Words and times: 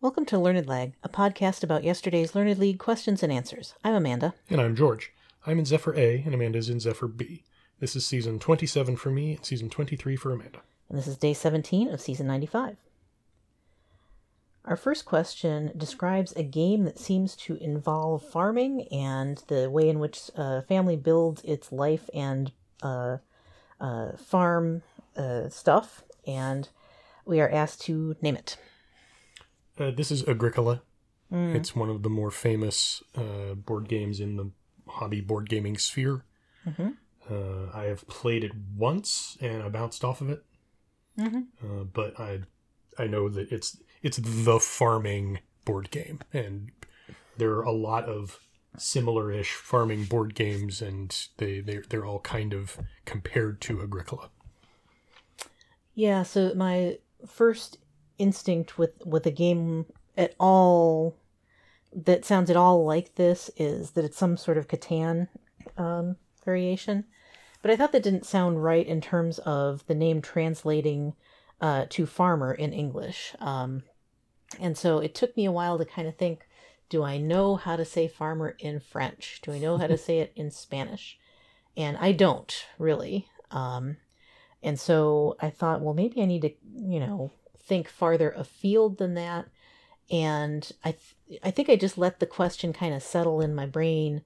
Welcome 0.00 0.26
to 0.26 0.38
Learned 0.38 0.68
Lag, 0.68 0.92
a 1.02 1.08
podcast 1.08 1.64
about 1.64 1.82
yesterday's 1.82 2.32
Learned 2.32 2.56
League 2.58 2.78
questions 2.78 3.24
and 3.24 3.32
answers. 3.32 3.74
I'm 3.82 3.94
Amanda. 3.94 4.32
And 4.48 4.60
I'm 4.60 4.76
George. 4.76 5.12
I'm 5.44 5.58
in 5.58 5.64
Zephyr 5.64 5.92
A, 5.96 6.22
and 6.24 6.32
Amanda's 6.32 6.70
in 6.70 6.78
Zephyr 6.78 7.08
B. 7.08 7.42
This 7.80 7.96
is 7.96 8.06
season 8.06 8.38
27 8.38 8.94
for 8.94 9.10
me 9.10 9.32
and 9.32 9.44
season 9.44 9.68
23 9.68 10.14
for 10.14 10.30
Amanda. 10.30 10.60
And 10.88 10.96
this 10.96 11.08
is 11.08 11.16
day 11.16 11.34
17 11.34 11.88
of 11.88 12.00
season 12.00 12.28
95. 12.28 12.76
Our 14.66 14.76
first 14.76 15.04
question 15.04 15.72
describes 15.76 16.30
a 16.34 16.44
game 16.44 16.84
that 16.84 17.00
seems 17.00 17.34
to 17.34 17.56
involve 17.56 18.22
farming 18.22 18.86
and 18.92 19.42
the 19.48 19.68
way 19.68 19.88
in 19.88 19.98
which 19.98 20.30
a 20.36 20.62
family 20.62 20.94
builds 20.94 21.42
its 21.42 21.72
life 21.72 22.08
and 22.14 22.52
uh, 22.84 23.16
uh, 23.80 24.12
farm 24.16 24.82
uh, 25.16 25.48
stuff. 25.48 26.04
And 26.24 26.68
we 27.24 27.40
are 27.40 27.50
asked 27.50 27.80
to 27.86 28.14
name 28.22 28.36
it. 28.36 28.56
Uh, 29.78 29.90
this 29.90 30.10
is 30.10 30.26
Agricola. 30.26 30.82
It's 31.30 31.76
one 31.76 31.90
of 31.90 32.02
the 32.02 32.08
more 32.08 32.30
famous 32.30 33.02
uh, 33.14 33.52
board 33.54 33.86
games 33.86 34.18
in 34.18 34.36
the 34.36 34.50
hobby 34.86 35.20
board 35.20 35.50
gaming 35.50 35.76
sphere. 35.76 36.24
Mhm. 36.66 36.96
Uh, 37.30 37.70
I 37.74 37.84
have 37.84 38.08
played 38.08 38.44
it 38.44 38.52
once 38.74 39.36
and 39.40 39.62
I 39.62 39.68
bounced 39.68 40.02
off 40.04 40.22
of 40.22 40.30
it, 40.30 40.42
Mhm. 41.18 41.48
uh, 41.62 41.84
but 41.84 42.18
I 42.18 42.44
I 42.98 43.06
know 43.06 43.28
that 43.28 43.52
it's 43.52 43.76
it's 44.02 44.16
the 44.16 44.58
farming 44.58 45.40
board 45.66 45.90
game, 45.90 46.20
and 46.32 46.70
there 47.36 47.50
are 47.50 47.62
a 47.62 47.72
lot 47.72 48.04
of 48.06 48.40
similar-ish 48.78 49.52
farming 49.52 50.06
board 50.06 50.34
games, 50.34 50.80
and 50.80 51.14
they 51.36 51.60
they 51.60 51.80
they're 51.90 52.06
all 52.06 52.20
kind 52.20 52.54
of 52.54 52.80
compared 53.04 53.60
to 53.62 53.82
Agricola. 53.82 54.30
Yeah, 55.94 56.22
so 56.22 56.54
my 56.54 56.98
first 57.26 57.78
instinct 58.18 58.78
with 58.78 59.04
with 59.04 59.26
a 59.26 59.30
game 59.30 59.86
at 60.16 60.34
all 60.38 61.16
that 61.92 62.24
sounds 62.24 62.50
at 62.50 62.56
all 62.56 62.84
like 62.84 63.14
this 63.14 63.50
is 63.56 63.92
that 63.92 64.04
it's 64.04 64.18
some 64.18 64.36
sort 64.36 64.58
of 64.58 64.68
Catan 64.68 65.28
um, 65.76 66.16
variation. 66.44 67.04
But 67.62 67.70
I 67.70 67.76
thought 67.76 67.92
that 67.92 68.02
didn't 68.02 68.26
sound 68.26 68.62
right 68.62 68.86
in 68.86 69.00
terms 69.00 69.38
of 69.40 69.84
the 69.86 69.94
name 69.94 70.20
translating 70.20 71.14
uh, 71.60 71.86
to 71.90 72.06
farmer 72.06 72.52
in 72.52 72.72
English. 72.72 73.34
Um, 73.40 73.82
and 74.60 74.76
so 74.76 74.98
it 74.98 75.14
took 75.14 75.36
me 75.36 75.44
a 75.44 75.52
while 75.52 75.78
to 75.78 75.84
kind 75.84 76.06
of 76.06 76.16
think 76.16 76.46
do 76.88 77.02
I 77.02 77.18
know 77.18 77.56
how 77.56 77.76
to 77.76 77.84
say 77.84 78.08
farmer 78.08 78.56
in 78.58 78.80
French? 78.80 79.40
Do 79.42 79.52
I 79.52 79.58
know 79.58 79.76
how 79.76 79.86
to 79.86 79.98
say 79.98 80.20
it 80.20 80.32
in 80.34 80.50
Spanish? 80.50 81.18
And 81.76 81.96
I 81.98 82.12
don't 82.12 82.64
really. 82.78 83.28
Um, 83.50 83.98
and 84.62 84.80
so 84.80 85.36
I 85.40 85.50
thought, 85.50 85.82
well, 85.82 85.94
maybe 85.94 86.22
I 86.22 86.24
need 86.24 86.42
to, 86.42 86.52
you 86.74 86.98
know, 86.98 87.30
think 87.68 87.88
farther 87.88 88.30
afield 88.30 88.98
than 88.98 89.14
that. 89.14 89.46
And 90.10 90.70
I, 90.84 90.92
th- 90.92 91.40
I 91.44 91.50
think 91.50 91.68
I 91.68 91.76
just 91.76 91.98
let 91.98 92.18
the 92.18 92.26
question 92.26 92.72
kind 92.72 92.94
of 92.94 93.02
settle 93.02 93.40
in 93.40 93.54
my 93.54 93.66
brain 93.66 94.22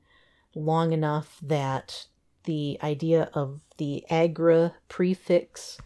long 0.54 0.92
enough 0.92 1.38
that 1.42 2.06
the 2.44 2.78
idea 2.82 3.30
of 3.34 3.60
the 3.78 4.04
agra 4.08 4.74
prefix 4.88 5.78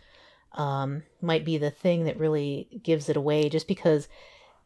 um, 0.52 1.02
might 1.20 1.44
be 1.44 1.58
the 1.58 1.70
thing 1.70 2.04
that 2.04 2.18
really 2.18 2.80
gives 2.82 3.08
it 3.08 3.16
away, 3.16 3.48
just 3.48 3.68
because 3.68 4.08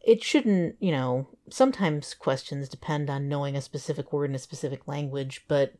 it 0.01 0.23
shouldn't, 0.25 0.77
you 0.81 0.91
know, 0.91 1.29
sometimes 1.51 2.15
questions 2.15 2.69
depend 2.69 3.11
on 3.11 3.29
knowing 3.29 3.57
a 3.57 3.61
specific 3.61 4.13
word 4.13 4.31
in 4.31 4.37
a 4.37 4.39
specific 4.39 4.89
language, 4.89 5.45
but 5.47 5.75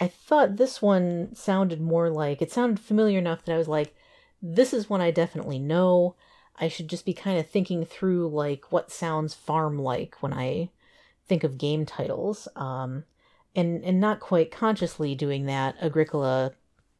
I 0.00 0.08
thought 0.08 0.56
this 0.56 0.82
one 0.82 1.34
sounded 1.34 1.80
more 1.80 2.10
like 2.10 2.42
it 2.42 2.50
sounded 2.50 2.80
familiar 2.80 3.18
enough 3.18 3.44
that 3.44 3.54
I 3.54 3.58
was 3.58 3.68
like, 3.68 3.94
this 4.42 4.74
is 4.74 4.90
one 4.90 5.00
I 5.00 5.12
definitely 5.12 5.58
know. 5.58 6.16
I 6.56 6.68
should 6.68 6.88
just 6.88 7.06
be 7.06 7.14
kind 7.14 7.38
of 7.38 7.48
thinking 7.48 7.84
through 7.84 8.28
like 8.28 8.70
what 8.70 8.90
sounds 8.90 9.34
farm 9.34 9.78
like 9.78 10.16
when 10.20 10.32
I 10.32 10.70
think 11.26 11.44
of 11.44 11.56
game 11.58 11.86
titles. 11.86 12.48
Um, 12.56 13.04
and 13.54 13.84
and 13.84 14.00
not 14.00 14.20
quite 14.20 14.50
consciously 14.50 15.14
doing 15.14 15.46
that, 15.46 15.76
Agricola 15.80 16.52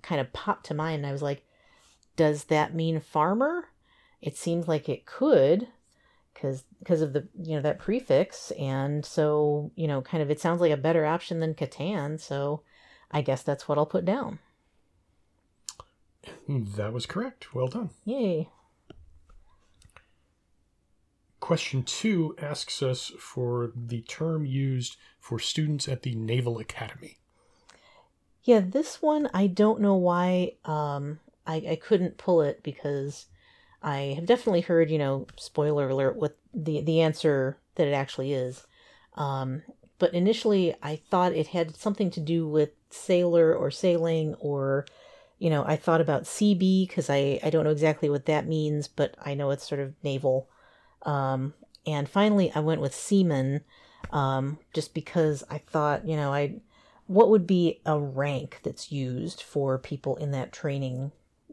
kind 0.03 0.21
of 0.21 0.33
popped 0.33 0.67
to 0.67 0.75
mind. 0.75 0.97
And 0.97 1.07
I 1.07 1.13
was 1.13 1.23
like, 1.23 1.45
does 2.17 2.45
that 2.45 2.75
mean 2.75 3.01
farmer? 3.01 3.69
It 4.21 4.37
seems 4.37 4.69
like 4.69 4.89
it 4.89 5.05
could, 5.05 5.67
because 6.33 6.65
because 6.79 7.03
of 7.03 7.13
the 7.13 7.27
you 7.43 7.57
know 7.57 7.63
that 7.63 7.79
prefix, 7.79 8.53
and 8.53 9.05
so 9.05 9.73
you 9.75 9.89
know 9.89 10.01
kind 10.01 10.23
of 10.23 10.31
it 10.31 10.41
sounds 10.41 10.61
like 10.61 10.73
a 10.73 10.77
better 10.77 11.05
option 11.05 11.41
than 11.41 11.55
Catan. 11.55 12.21
So 12.21 12.63
I 13.11 13.23
guess 13.23 13.43
that's 13.43 13.67
what 13.67 13.79
I'll 13.79 13.87
put 13.87 14.05
down. 14.05 14.39
That 16.49 16.93
was 16.93 17.07
correct. 17.07 17.55
Well 17.55 17.69
done. 17.69 17.91
Yay! 18.05 18.49
Question 21.41 21.83
two 21.83 22.37
asks 22.41 22.83
us 22.83 23.11
for 23.19 23.73
the 23.75 24.03
term 24.03 24.47
used 24.47 24.97
for 25.19 25.39
students 25.41 25.89
at 25.89 26.03
the 26.03 26.15
Naval 26.15 26.59
Academy. 26.59 27.19
Yeah, 28.45 28.61
this 28.61 29.03
one 29.03 29.29
I 29.35 29.49
don't 29.49 29.81
know 29.81 29.97
why 29.97 30.53
um 30.65 31.19
I, 31.47 31.57
I 31.71 31.79
couldn't 31.83 32.19
pull 32.19 32.43
it 32.43 32.63
because 32.63 33.27
I 33.83 34.15
have 34.15 34.27
definitely 34.27 34.61
heard, 34.61 34.91
you 34.91 34.99
know, 34.99 35.27
spoiler 35.37 35.89
alert 35.89 36.17
what 36.17 36.37
the 36.55 36.81
the 36.81 37.01
answer 37.01 37.59
that 37.75 37.89
it 37.89 37.93
actually 37.93 38.33
is. 38.33 38.65
Um 39.17 39.63
but 39.99 40.15
initially 40.15 40.75
I 40.83 41.01
thought 41.11 41.33
it 41.33 41.49
had 41.49 41.77
something 41.77 42.11
to 42.13 42.21
do 42.21 42.47
with 42.47 42.71
sailor 42.91 43.55
or 43.55 43.71
sailing 43.71 44.35
or 44.35 44.87
you 45.43 45.51
know, 45.51 45.65
I 45.67 45.75
thought 45.75 46.01
about 46.01 46.23
CB 46.23 46.87
because 46.87 47.11
I, 47.11 47.41
I 47.43 47.51
don't 47.51 47.65
know 47.65 47.71
exactly 47.71 48.09
what 48.09 48.27
that 48.27 48.47
means, 48.47 48.87
but 48.87 49.17
I 49.21 49.35
know 49.35 49.51
it's 49.51 49.69
sort 49.69 49.81
of 49.81 49.93
naval. 50.05 50.49
Um, 51.05 51.55
and 51.85 52.09
finally, 52.09 52.53
I 52.55 52.61
went 52.61 52.81
with 52.81 52.95
seaman 52.95 53.63
um, 54.13 54.61
just 54.73 54.95
because 54.95 55.43
I 55.51 55.59
thought, 55.59 56.07
you 56.07 56.15
know, 56.15 56.33
I 56.33 56.61
what 57.09 57.29
would 57.29 57.45
be 57.45 57.81
a 57.85 57.99
rank 57.99 58.61
that's 58.63 58.93
used 58.93 59.43
for 59.43 59.79
people 59.79 60.15
in 60.15 60.31
that 60.31 60.53
training 60.53 61.11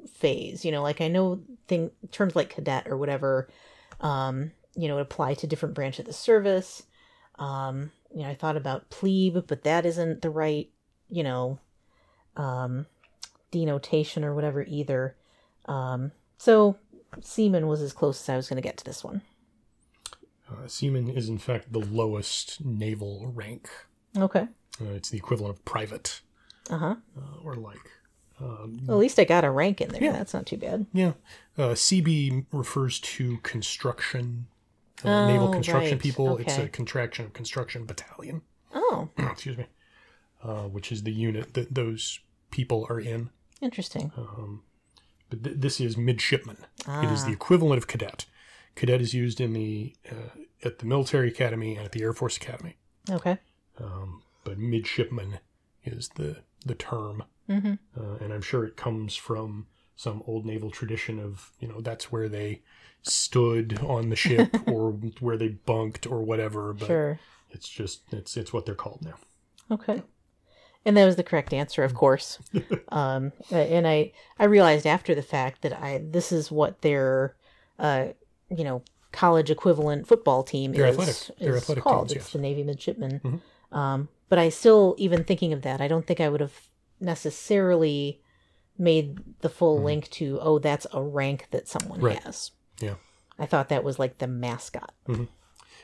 phase? 0.08 0.64
You 0.64 0.72
know, 0.72 0.84
like 0.84 1.02
I 1.02 1.08
know 1.08 1.42
thing 1.68 1.90
terms 2.12 2.36
like 2.36 2.52
cadet 2.52 2.88
or 2.88 2.96
whatever, 2.96 3.50
um, 4.02 4.52
you 4.76 4.88
know, 4.88 5.00
apply 5.00 5.34
to 5.34 5.48
different 5.48 5.74
branch 5.74 5.98
of 5.98 6.06
the 6.06 6.14
service. 6.14 6.84
Um, 7.40 7.92
you 8.14 8.22
know, 8.22 8.30
I 8.30 8.36
thought 8.36 8.56
about 8.56 8.92
plebe, 8.92 9.48
but 9.48 9.64
that 9.64 9.88
isn't 9.88 10.22
the 10.22 10.30
right, 10.30 10.70
you 11.10 11.24
know, 11.24 11.58
um, 12.38 12.86
denotation 13.52 14.24
or 14.24 14.34
whatever 14.36 14.64
either. 14.64 15.16
Um, 15.66 16.12
so 16.38 16.78
seaman 17.22 17.68
was 17.68 17.82
as 17.82 17.94
close 17.94 18.22
as 18.22 18.30
I 18.30 18.36
was 18.36 18.48
going 18.50 18.62
to 18.62 18.68
get 18.68 18.78
to 18.78 18.84
this 18.86 19.04
one. 19.04 19.22
Uh, 20.50 20.68
seaman 20.68 21.10
is, 21.10 21.30
in 21.30 21.38
fact, 21.38 21.72
the 21.72 21.80
lowest 21.80 22.64
naval 22.66 23.32
rank. 23.36 23.70
Okay. 24.18 24.48
Uh, 24.82 24.86
it's 24.96 25.10
the 25.10 25.18
equivalent 25.18 25.56
of 25.56 25.64
private 25.66 26.22
Uh 26.70 26.78
huh. 26.78 26.96
uh, 27.18 27.44
or 27.44 27.56
like. 27.56 27.92
Um, 28.42 28.80
Well, 28.86 28.98
at 28.98 29.02
least 29.02 29.20
I 29.20 29.26
got 29.26 29.44
a 29.44 29.52
rank 29.52 29.82
in 29.82 29.90
there. 29.90 30.02
Yeah. 30.04 30.14
That's 30.14 30.34
not 30.34 30.46
too 30.46 30.58
bad. 30.58 30.86
yeah. 30.94 31.14
Uh, 31.58 31.74
CB 31.76 32.46
refers 32.54 33.00
to 33.02 33.38
construction, 33.40 34.48
uh, 35.04 35.10
Oh, 35.10 35.28
naval 35.28 35.52
construction 35.52 35.94
right. 35.98 36.02
people. 36.02 36.38
It's 36.38 36.58
a 36.58 36.70
contraction 36.70 37.26
of 37.26 37.34
construction 37.34 37.86
battalion. 37.86 38.42
Oh, 38.74 39.10
excuse 39.18 39.58
me, 39.58 39.66
uh, 40.44 40.64
which 40.64 40.92
is 40.92 41.04
the 41.04 41.12
unit 41.12 41.54
that 41.56 41.76
those 41.76 42.20
people 42.50 42.88
are 42.90 43.00
in. 43.00 43.30
Interesting. 43.62 44.12
Um, 44.18 44.64
but 45.30 45.44
th- 45.44 45.58
this 45.60 45.80
is 45.80 45.98
midshipman. 45.98 46.58
It 46.88 47.12
is 47.12 47.24
Ah. 47.24 47.26
the 47.28 47.32
equivalent 47.34 47.78
of 47.78 47.88
cadet. 47.88 48.26
Cadet 48.76 49.02
is 49.02 49.14
used 49.14 49.40
in 49.42 49.54
the 49.54 49.96
uh, 50.12 50.40
at 50.64 50.80
the 50.80 50.86
military 50.86 51.28
academy 51.30 51.76
and 51.76 51.86
at 51.86 51.92
the 51.92 52.02
Air 52.02 52.14
Force 52.14 52.38
Academy. 52.38 52.78
Okay. 53.10 53.38
Um, 53.78 54.24
but 54.44 54.58
midshipman 54.58 55.40
is 55.84 56.10
the 56.16 56.38
the 56.66 56.76
term, 56.76 57.24
Mm-hmm. 57.50 57.74
uh, 58.00 58.16
and 58.22 58.32
I'm 58.34 58.42
sure 58.42 58.64
it 58.66 58.76
comes 58.78 59.16
from 59.16 59.66
some 59.96 60.22
old 60.28 60.46
naval 60.46 60.70
tradition 60.72 61.20
of 61.20 61.52
you 61.60 61.68
know 61.68 61.82
that's 61.82 62.12
where 62.12 62.30
they 62.30 62.62
stood 63.02 63.80
on 63.80 64.10
the 64.10 64.16
ship 64.16 64.56
or 64.68 64.92
where 65.20 65.38
they 65.38 65.48
bunked 65.50 66.06
or 66.08 66.22
whatever. 66.24 66.74
But 66.74 66.88
Sure. 66.88 67.20
it's 67.52 67.68
just 67.70 68.02
it's 68.12 68.38
it's 68.38 68.52
what 68.54 68.66
they're 68.66 68.76
called 68.76 69.02
now. 69.04 69.16
Okay. 69.72 70.04
And 70.86 70.96
that 70.98 71.06
was 71.06 71.18
the 71.18 71.24
correct 71.24 71.54
answer, 71.54 71.84
of 71.84 71.94
course. 71.94 72.40
um, 72.90 73.32
and 73.52 73.88
I 73.88 74.12
I 74.40 74.46
realized 74.46 74.88
after 74.88 75.14
the 75.14 75.22
fact 75.22 75.62
that 75.62 75.74
I 75.74 76.02
this 76.04 76.32
is 76.32 76.52
what 76.52 76.82
their 76.82 77.36
uh, 77.78 78.08
you 78.50 78.64
know 78.64 78.82
college 79.12 79.50
equivalent 79.52 80.08
football 80.08 80.44
team 80.44 80.74
is, 80.74 80.80
athletic- 80.80 81.36
is 81.40 81.56
athletic 81.58 81.84
called. 81.84 82.10
teams, 82.10 82.18
it's 82.18 82.26
yes. 82.28 82.34
the 82.34 82.40
Navy 82.40 82.64
Midshipmen. 82.64 83.20
Mhm. 83.24 83.76
Um, 83.78 84.08
but 84.30 84.38
I 84.40 84.50
still, 84.50 84.96
even 84.98 85.24
thinking 85.24 85.52
of 85.54 85.64
that, 85.64 85.82
I 85.82 85.88
don't 85.88 86.06
think 86.08 86.20
I 86.22 86.30
would 86.30 86.42
have 86.42 86.70
necessarily 87.00 88.22
made 88.78 89.20
the 89.42 89.50
full 89.50 89.80
Mhm. 89.80 89.84
link 89.84 90.10
to 90.12 90.40
oh 90.42 90.60
that's 90.60 90.88
a 90.94 91.02
rank 91.02 91.48
that 91.52 91.68
someone 91.68 92.00
Right. 92.00 92.20
has. 92.24 92.52
Yeah. 92.80 92.96
I 93.38 93.46
thought 93.46 93.70
that 93.70 93.84
was 93.84 94.00
like 94.00 94.18
the 94.20 94.28
mascot. 94.28 94.94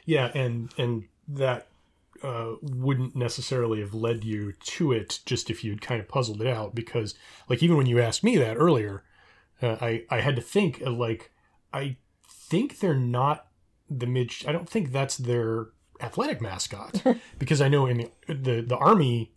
Yeah, 0.05 0.31
and 0.33 0.73
and 0.77 1.05
that 1.27 1.67
uh, 2.25 2.55
wouldn't 2.61 3.15
necessarily 3.15 3.79
have 3.81 3.93
led 3.93 4.23
you 4.23 4.53
to 4.75 4.91
it 4.91 5.19
just 5.25 5.49
if 5.49 5.63
you'd 5.63 5.81
kind 5.81 5.99
of 6.01 6.07
puzzled 6.07 6.41
it 6.41 6.47
out 6.47 6.73
because 6.73 7.13
like 7.49 7.61
even 7.63 7.77
when 7.77 7.85
you 7.85 7.99
asked 8.01 8.23
me 8.23 8.35
that 8.37 8.55
earlier, 8.57 9.03
uh, 9.61 9.77
I 9.81 10.03
I 10.09 10.21
had 10.21 10.35
to 10.35 10.41
think 10.41 10.81
uh, 10.85 10.91
like 10.91 11.31
I 11.73 11.97
think 12.27 12.79
they're 12.79 12.95
not 12.95 13.47
the 13.89 14.07
mid. 14.07 14.31
I 14.47 14.51
don't 14.51 14.69
think 14.69 14.91
that's 14.91 15.17
their 15.17 15.67
athletic 16.01 16.41
mascot 16.41 17.01
because 17.39 17.61
I 17.61 17.69
know 17.69 17.85
in 17.85 17.97
the 18.27 18.33
the, 18.33 18.61
the 18.61 18.77
army. 18.77 19.31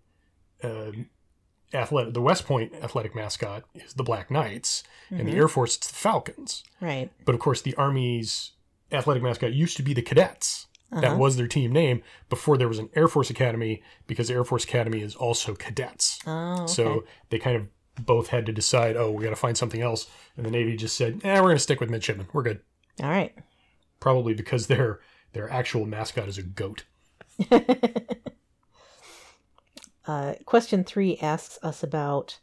Uh, 0.62 0.90
athletic 1.74 2.14
the 2.14 2.22
west 2.22 2.46
point 2.46 2.72
athletic 2.82 3.14
mascot 3.14 3.62
is 3.74 3.92
the 3.92 4.02
black 4.02 4.30
knights 4.30 4.82
and 5.10 5.28
the 5.28 5.32
air 5.36 5.48
force 5.48 5.76
it's 5.76 5.88
the 5.88 5.94
falcons 5.94 6.64
Right. 6.80 7.10
but 7.26 7.34
of 7.34 7.40
course 7.42 7.60
the 7.60 7.74
army's 7.74 8.52
athletic 8.90 9.22
mascot 9.22 9.52
used 9.52 9.76
to 9.76 9.82
be 9.82 9.92
the 9.92 10.00
cadets 10.00 10.66
that 10.90 11.18
was 11.18 11.36
their 11.36 11.46
team 11.46 11.72
name 11.72 12.02
before 12.28 12.56
there 12.56 12.68
was 12.68 12.78
an 12.78 12.88
air 12.94 13.08
force 13.08 13.30
academy 13.30 13.82
because 14.06 14.28
the 14.28 14.34
air 14.34 14.44
force 14.44 14.64
academy 14.64 15.00
is 15.02 15.14
also 15.14 15.54
cadets. 15.54 16.18
Oh, 16.26 16.62
okay. 16.62 16.66
so 16.72 17.04
they 17.30 17.38
kind 17.38 17.56
of 17.56 17.66
both 18.06 18.28
had 18.28 18.46
to 18.46 18.52
decide 18.52 18.96
oh 18.96 19.10
we 19.10 19.24
got 19.24 19.30
to 19.30 19.36
find 19.36 19.56
something 19.56 19.82
else. 19.82 20.06
And 20.36 20.46
the 20.46 20.50
navy 20.50 20.76
just 20.76 20.96
said 20.96 21.20
eh, 21.24 21.34
we're 21.36 21.48
going 21.48 21.56
to 21.56 21.62
stick 21.62 21.80
with 21.80 21.90
midshipmen. 21.90 22.28
We're 22.32 22.42
good. 22.42 22.60
All 23.02 23.08
right. 23.10 23.34
probably 24.00 24.34
because 24.34 24.66
their 24.66 25.00
their 25.32 25.50
actual 25.50 25.84
mascot 25.84 26.28
is 26.28 26.38
a 26.38 26.42
goat. 26.42 26.84
Uh, 30.06 30.34
question 30.46 30.84
three 30.84 31.18
asks 31.18 31.58
us 31.62 31.82
about 31.82 32.38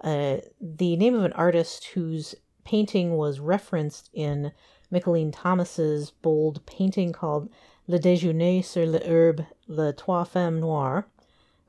uh, 0.00 0.38
the 0.58 0.96
name 0.96 1.14
of 1.14 1.22
an 1.22 1.34
artist 1.34 1.84
whose 1.88 2.34
painting 2.64 3.14
was 3.14 3.38
referenced 3.40 4.08
in 4.14 4.52
Mickalene 4.90 5.30
Thomas's 5.30 6.10
bold 6.10 6.64
painting 6.64 7.12
called 7.12 7.50
Le 7.90 7.98
Déjeuner 7.98 8.62
sur 8.62 8.86
l'herbe, 8.86 9.44
Les 9.66 9.92
Trois 9.96 10.24
Femmes 10.24 10.60
Noires. 10.60 11.04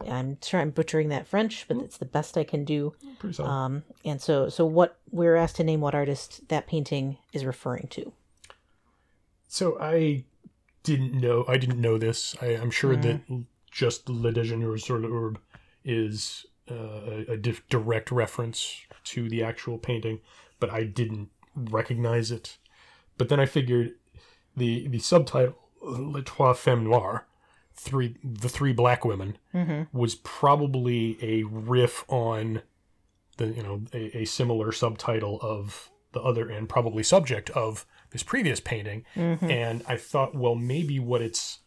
I'm 0.07 0.37
sure 0.41 0.59
I'm 0.59 0.69
butchering 0.69 1.09
that 1.09 1.25
French, 1.25 1.67
but 1.67 1.77
it's 1.77 1.97
the 1.97 2.05
best 2.05 2.37
I 2.37 2.43
can 2.43 2.63
do. 2.63 2.93
Um, 3.39 3.83
and 4.05 4.21
so, 4.21 4.47
so 4.47 4.63
what 4.63 4.99
we're 5.11 5.35
asked 5.35 5.55
to 5.55 5.63
name 5.63 5.81
what 5.81 5.95
artist 5.95 6.47
that 6.49 6.67
painting 6.67 7.17
is 7.33 7.43
referring 7.43 7.87
to. 7.91 8.11
So 9.47 9.79
I 9.79 10.25
didn't 10.83 11.13
know. 11.13 11.43
I 11.47 11.57
didn't 11.57 11.81
know 11.81 11.97
this. 11.97 12.35
I, 12.39 12.49
I'm 12.49 12.71
sure 12.71 12.95
that 12.95 13.21
just 13.71 14.07
Le 14.07 14.31
Déjeuner 14.31 14.79
sur 14.79 14.99
l'herbe 14.99 15.39
is 15.83 16.45
uh, 16.69 17.23
a, 17.27 17.37
direct 17.37 18.11
reference 18.11 18.75
to 19.05 19.27
the 19.27 19.43
actual 19.43 19.79
painting, 19.79 20.19
but 20.59 20.69
I 20.69 20.83
didn't 20.83 21.29
recognize 21.55 22.31
it. 22.31 22.57
But 23.17 23.29
then 23.29 23.39
I 23.39 23.47
figured 23.47 23.95
the 24.55 24.87
the 24.87 24.99
subtitle 24.99 25.55
Les 25.81 26.21
Trois 26.21 26.53
Femmes 26.53 26.83
Noires, 26.83 27.21
three 27.73 28.15
the 28.23 28.49
three 28.49 28.73
black 28.73 29.03
women, 29.05 29.37
mm-hmm. 29.53 29.97
was 29.97 30.15
probably 30.15 31.17
a 31.21 31.43
riff 31.43 32.05
on 32.07 32.61
the 33.37 33.47
you 33.47 33.63
know 33.63 33.81
a, 33.93 34.19
a 34.19 34.25
similar 34.25 34.71
subtitle 34.71 35.39
of 35.41 35.89
the 36.13 36.21
other 36.21 36.49
and 36.49 36.67
probably 36.67 37.03
subject 37.03 37.49
of 37.51 37.85
this 38.11 38.23
previous 38.23 38.59
painting. 38.59 39.05
Mm-hmm. 39.15 39.49
And 39.49 39.83
i 39.87 39.97
thought 39.97 40.35
well 40.35 40.55
maybe 40.55 40.99
what 40.99 41.21
it's 41.21 41.59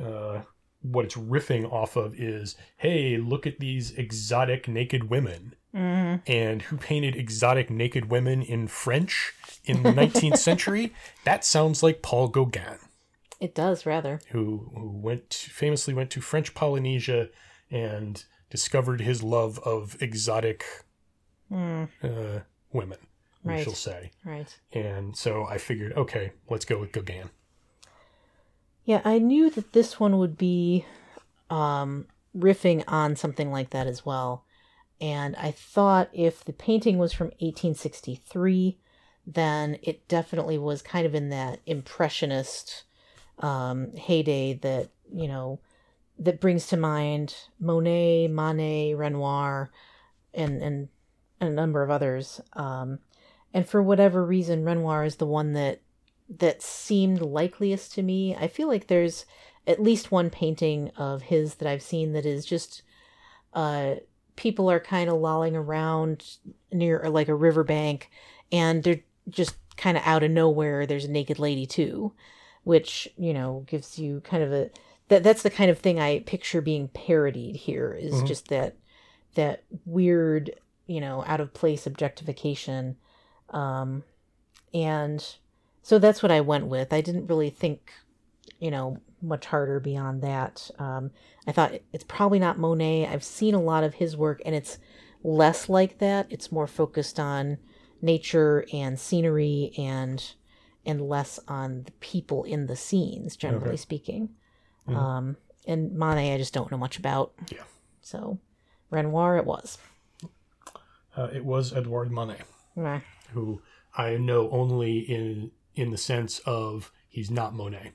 uh, 0.00 0.42
what 0.82 1.04
it's 1.04 1.16
riffing 1.16 1.70
off 1.70 1.96
of 1.96 2.14
is 2.14 2.56
hey 2.76 3.16
look 3.16 3.46
at 3.46 3.58
these 3.58 3.92
exotic 3.92 4.68
naked 4.68 5.10
women. 5.10 5.54
Mm-hmm. 5.74 6.30
And 6.30 6.62
who 6.62 6.78
painted 6.78 7.14
exotic 7.14 7.68
naked 7.68 8.10
women 8.10 8.40
in 8.40 8.68
french 8.68 9.34
in 9.64 9.82
the 9.82 9.90
19th 9.90 10.38
century? 10.48 10.94
That 11.24 11.44
sounds 11.44 11.82
like 11.82 12.02
paul 12.02 12.28
gauguin 12.28 12.78
It 13.40 13.54
does 13.54 13.86
rather. 13.86 14.20
who 14.30 14.70
who 14.74 14.90
went 14.90 15.32
famously 15.32 15.94
went 15.94 16.10
to 16.10 16.20
French 16.20 16.54
Polynesia 16.54 17.28
and 17.70 18.24
discovered 18.50 19.00
his 19.00 19.22
love 19.22 19.58
of 19.60 19.96
exotic 20.00 20.64
uh, 21.52 22.40
women, 22.72 22.98
we 23.44 23.52
Right. 23.52 23.64
shall 23.64 23.74
say. 23.74 24.10
Right. 24.24 24.58
And 24.72 25.16
so 25.16 25.44
I 25.44 25.58
figured, 25.58 25.92
okay, 25.94 26.32
let's 26.50 26.64
go 26.64 26.78
with 26.78 26.92
Gauguin. 26.92 27.30
Yeah, 28.84 29.02
I 29.04 29.18
knew 29.18 29.50
that 29.50 29.72
this 29.72 30.00
one 30.00 30.18
would 30.18 30.38
be 30.38 30.86
um, 31.50 32.06
riffing 32.36 32.84
on 32.86 33.16
something 33.16 33.50
like 33.52 33.70
that 33.70 33.86
as 33.86 34.04
well. 34.06 34.44
And 35.00 35.36
I 35.36 35.50
thought 35.52 36.08
if 36.12 36.42
the 36.44 36.52
painting 36.54 36.98
was 36.98 37.12
from 37.12 37.26
1863, 37.38 38.78
then 39.26 39.78
it 39.82 40.08
definitely 40.08 40.56
was 40.58 40.80
kind 40.82 41.06
of 41.06 41.14
in 41.14 41.28
that 41.28 41.60
impressionist 41.66 42.84
um, 43.40 43.94
heyday 43.96 44.54
that, 44.54 44.90
you 45.12 45.28
know, 45.28 45.60
that 46.18 46.40
brings 46.40 46.66
to 46.68 46.76
mind 46.76 47.34
Monet, 47.60 48.28
Manet, 48.28 48.94
Renoir, 48.94 49.70
and, 50.34 50.62
and 50.62 50.88
a 51.40 51.48
number 51.48 51.82
of 51.82 51.90
others. 51.90 52.40
Um, 52.54 52.98
and 53.54 53.68
for 53.68 53.82
whatever 53.82 54.24
reason, 54.24 54.64
Renoir 54.64 55.04
is 55.04 55.16
the 55.16 55.26
one 55.26 55.52
that 55.54 55.80
that 56.38 56.62
seemed 56.62 57.22
likeliest 57.22 57.94
to 57.94 58.02
me. 58.02 58.36
I 58.36 58.48
feel 58.48 58.68
like 58.68 58.86
there's 58.86 59.24
at 59.66 59.82
least 59.82 60.12
one 60.12 60.30
painting 60.30 60.90
of 60.96 61.22
his 61.22 61.56
that 61.56 61.68
I've 61.68 61.82
seen 61.82 62.12
that 62.12 62.26
is 62.26 62.44
just 62.44 62.82
uh 63.54 63.96
people 64.36 64.70
are 64.70 64.80
kind 64.80 65.08
of 65.08 65.18
lolling 65.18 65.56
around 65.56 66.36
near 66.70 67.00
or 67.00 67.10
like 67.10 67.28
a 67.28 67.34
riverbank 67.34 68.10
and 68.52 68.84
they're 68.84 69.00
just 69.28 69.56
kind 69.76 69.96
of 69.96 70.02
out 70.06 70.22
of 70.22 70.30
nowhere 70.30 70.86
there's 70.86 71.06
a 71.06 71.10
naked 71.10 71.38
lady 71.38 71.66
too, 71.66 72.12
which, 72.68 73.08
you 73.16 73.32
know, 73.32 73.64
gives 73.66 73.98
you 73.98 74.20
kind 74.20 74.42
of 74.42 74.52
a 74.52 74.68
that 75.08 75.22
that's 75.22 75.42
the 75.42 75.48
kind 75.48 75.70
of 75.70 75.78
thing 75.78 75.98
I 75.98 76.18
picture 76.20 76.60
being 76.60 76.88
parodied 76.88 77.56
here 77.56 77.96
is 77.98 78.22
just 78.24 78.48
that 78.48 78.76
that 79.36 79.64
weird, 79.86 80.50
you 80.86 81.00
know, 81.00 81.24
out 81.26 81.40
of 81.40 81.54
place 81.54 81.86
objectification 81.86 82.96
um 83.48 84.04
and 84.74 85.36
so 85.82 85.98
that's 85.98 86.22
what 86.22 86.30
I 86.30 86.42
went 86.42 86.66
with. 86.66 86.92
I 86.92 87.00
didn't 87.00 87.28
really 87.28 87.48
think, 87.48 87.90
you 88.60 88.70
know, 88.70 88.98
much 89.22 89.46
harder 89.46 89.80
beyond 89.80 90.20
that. 90.20 90.70
Um, 90.78 91.10
I 91.46 91.52
thought 91.52 91.72
it's 91.94 92.04
probably 92.04 92.38
not 92.38 92.58
Monet. 92.58 93.06
I've 93.06 93.24
seen 93.24 93.54
a 93.54 93.62
lot 93.62 93.82
of 93.82 93.94
his 93.94 94.14
work, 94.14 94.42
and 94.44 94.54
it's 94.54 94.76
less 95.24 95.70
like 95.70 96.00
that. 96.00 96.26
It's 96.28 96.52
more 96.52 96.66
focused 96.66 97.18
on 97.18 97.56
nature 98.02 98.66
and 98.74 99.00
scenery, 99.00 99.72
and 99.78 100.34
and 100.88 101.00
less 101.00 101.38
on 101.46 101.82
the 101.84 101.92
people 102.00 102.42
in 102.44 102.66
the 102.66 102.74
scenes, 102.76 103.36
generally 103.36 103.68
Okay. 103.68 103.76
speaking. 103.76 104.30
Um, 104.88 105.36
and 105.66 105.92
Manet, 105.92 106.34
I 106.34 106.38
just 106.38 106.54
don't 106.54 106.70
know 106.72 106.78
much 106.78 106.98
about. 106.98 107.32
Yeah. 107.52 107.64
So, 108.00 108.38
Renoir, 108.90 109.36
it 109.36 109.44
was. 109.44 109.76
Uh, 111.16 111.28
it 111.32 111.44
was 111.44 111.72
Edouard 111.74 112.10
Manet, 112.10 112.40
Meh. 112.74 113.00
who 113.32 113.60
I 113.96 114.16
know 114.16 114.48
only 114.50 114.98
in 115.00 115.50
in 115.74 115.90
the 115.90 115.98
sense 115.98 116.38
of 116.46 116.90
he's 117.08 117.30
not 117.30 117.54
Monet. 117.54 117.92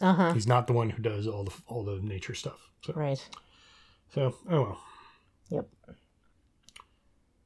Uh 0.00 0.14
huh. 0.14 0.32
He's 0.32 0.46
not 0.48 0.66
the 0.66 0.72
one 0.72 0.90
who 0.90 1.02
does 1.02 1.26
all 1.28 1.44
the 1.44 1.52
all 1.68 1.84
the 1.84 2.00
nature 2.02 2.34
stuff. 2.34 2.70
So, 2.84 2.92
Right. 2.94 3.24
so 4.14 4.34
oh 4.50 4.62
well. 4.62 4.80
Yep. 5.50 5.68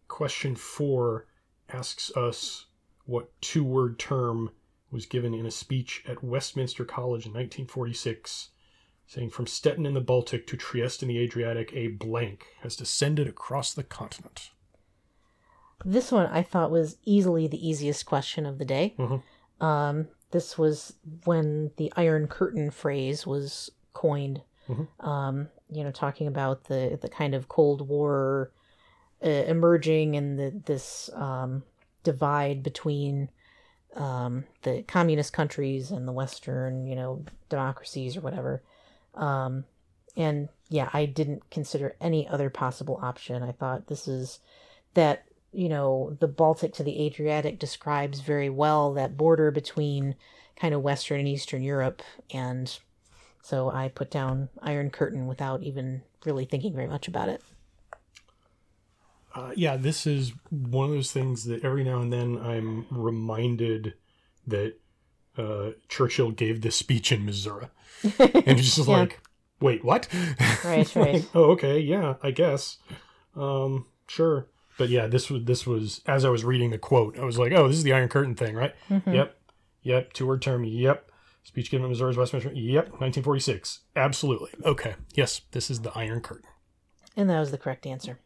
Question 0.09 0.55
four 0.57 1.27
asks 1.69 2.11
us 2.17 2.67
what 3.05 3.31
two 3.43 3.65
word 3.65 3.99
term 3.99 4.51
was 4.91 5.07
given 5.07 5.35
in 5.35 5.47
a 5.47 5.51
speech 5.51 6.05
at 6.07 6.23
Westminster 6.23 6.85
College 6.85 7.27
in 7.27 7.33
1946, 7.33 8.51
saying, 9.07 9.31
From 9.31 9.47
Stettin 9.47 9.87
in 9.87 9.95
the 9.95 10.01
Baltic 10.01 10.47
to 10.49 10.57
Trieste 10.57 11.03
in 11.03 11.09
the 11.09 11.19
Adriatic, 11.19 11.73
a 11.75 11.89
blank 11.89 12.47
has 12.61 12.77
descended 12.77 13.27
across 13.29 13.75
the 13.75 13.83
continent. 13.83 14.51
This 15.85 16.11
one 16.11 16.27
I 16.27 16.43
thought 16.43 16.71
was 16.71 16.97
easily 17.05 17.47
the 17.47 17.69
easiest 17.69 18.07
question 18.07 18.47
of 18.47 18.59
the 18.59 18.65
day. 18.65 18.95
Mhm. 18.99 19.23
Um, 19.61 20.09
this 20.31 20.57
was 20.57 20.95
when 21.25 21.71
the 21.77 21.93
Iron 21.97 22.29
Curtain 22.29 22.71
phrase 22.71 23.27
was 23.27 23.71
coined. 23.93 24.43
Mhm. 24.69 24.89
Um, 25.01 25.49
you 25.71 25.85
know, 25.85 25.91
talking 25.91 26.27
about 26.27 26.65
the 26.65 26.99
the 27.01 27.09
kind 27.09 27.35
of 27.35 27.49
Cold 27.49 27.87
War 27.87 28.53
uh, 29.25 29.29
emerging 29.29 30.17
and 30.17 30.39
the 30.39 30.63
this 30.65 31.11
um, 31.15 31.63
divide 32.03 32.63
between 32.63 33.29
um, 33.97 34.45
the 34.63 34.83
communist 34.83 35.33
countries 35.33 35.91
and 35.91 36.07
the 36.07 36.13
Western, 36.13 36.87
you 36.87 36.95
know, 36.95 37.25
democracies 37.49 38.17
or 38.17 38.21
whatever. 38.21 38.63
Um, 39.15 39.65
and 40.17 40.49
yeah, 40.69 40.91
I 40.93 41.07
didn't 41.07 41.51
consider 41.51 41.97
any 42.01 42.29
other 42.29 42.51
possible 42.51 42.99
option. 43.03 43.43
I 43.43 43.53
thought 43.53 43.87
this 43.87 44.07
is 44.07 44.41
that 44.95 45.25
you 45.53 45.69
know 45.69 46.17
the 46.21 46.29
Baltic 46.29 46.75
to 46.75 46.83
the 46.83 47.07
Adriatic 47.07 47.59
describes 47.59 48.21
very 48.21 48.51
well 48.51 48.93
that 48.95 49.17
border 49.17 49.51
between 49.51 50.15
kind 50.57 50.75
of 50.75 50.83
Western 50.83 51.21
and 51.21 51.29
Eastern 51.29 51.63
Europe, 51.63 52.03
and 52.33 52.79
so 53.43 53.71
I 53.71 53.89
put 53.89 54.11
down 54.11 54.49
Iron 54.63 54.91
Curtain 54.91 55.27
without 55.27 55.63
even 55.63 56.03
really 56.25 56.45
thinking 56.45 56.75
very 56.75 56.89
much 56.89 57.09
about 57.09 57.29
it. 57.29 57.43
Uh, 59.37 59.51
yeah, 59.55 59.77
this 59.77 60.07
is 60.07 60.33
one 60.51 60.87
of 60.89 60.93
those 60.95 61.13
things 61.13 61.45
that 61.45 61.63
every 61.63 61.85
now 61.85 62.01
and 62.01 62.11
then 62.13 62.39
I'm 62.39 62.87
reminded 62.91 63.95
that 64.47 64.75
uh, 65.37 65.71
Churchill 65.89 66.31
gave 66.31 66.63
this 66.63 66.75
speech 66.77 67.13
in 67.13 67.25
Missouri. 67.27 67.67
and 68.03 68.15
it's 68.59 68.75
just 68.75 68.89
Yeah. 68.89 68.97
like, 68.97 69.21
wait, 69.61 69.85
what? 69.85 70.09
Right, 70.65 70.87
Like, 70.97 70.97
right. 70.97 71.29
oh, 71.35 71.51
okay, 71.53 71.79
yeah, 71.79 72.15
I 72.23 72.31
guess. 72.31 72.79
Um, 73.35 73.87
sure. 74.09 74.47
But 74.79 74.89
yeah, 74.91 75.07
this 75.07 75.31
was 75.31 75.45
this 75.45 75.67
was 75.67 76.01
as 76.07 76.25
I 76.25 76.29
was 76.31 76.45
reading 76.45 76.71
the 76.71 76.79
quote, 76.79 77.19
I 77.19 77.25
was 77.25 77.39
like, 77.39 77.53
oh, 77.53 77.67
this 77.69 77.77
is 77.79 77.83
the 77.83 77.93
Iron 77.95 78.09
Curtain 78.09 78.35
thing, 78.35 78.55
right? 78.55 78.75
Mm-hmm. 78.91 79.13
Yep, 79.13 79.37
yep. 79.83 80.13
Two 80.13 80.27
word 80.27 80.43
term. 80.43 80.65
Yep. 80.65 81.11
Speech 81.45 81.71
given 81.71 81.85
at 81.85 81.89
Missouri's 81.91 82.17
Westminster. 82.17 82.53
Yep, 82.53 82.85
1946. 83.01 83.81
Absolutely. 83.95 84.51
Okay. 84.65 84.97
Yes, 85.15 85.43
this 85.53 85.71
is 85.71 85.81
the 85.83 85.93
Iron 85.97 86.21
Curtain. 86.21 86.49
And 87.17 87.31
that 87.31 87.39
was 87.41 87.51
the 87.53 87.59
correct 87.59 87.87
answer. 87.87 88.19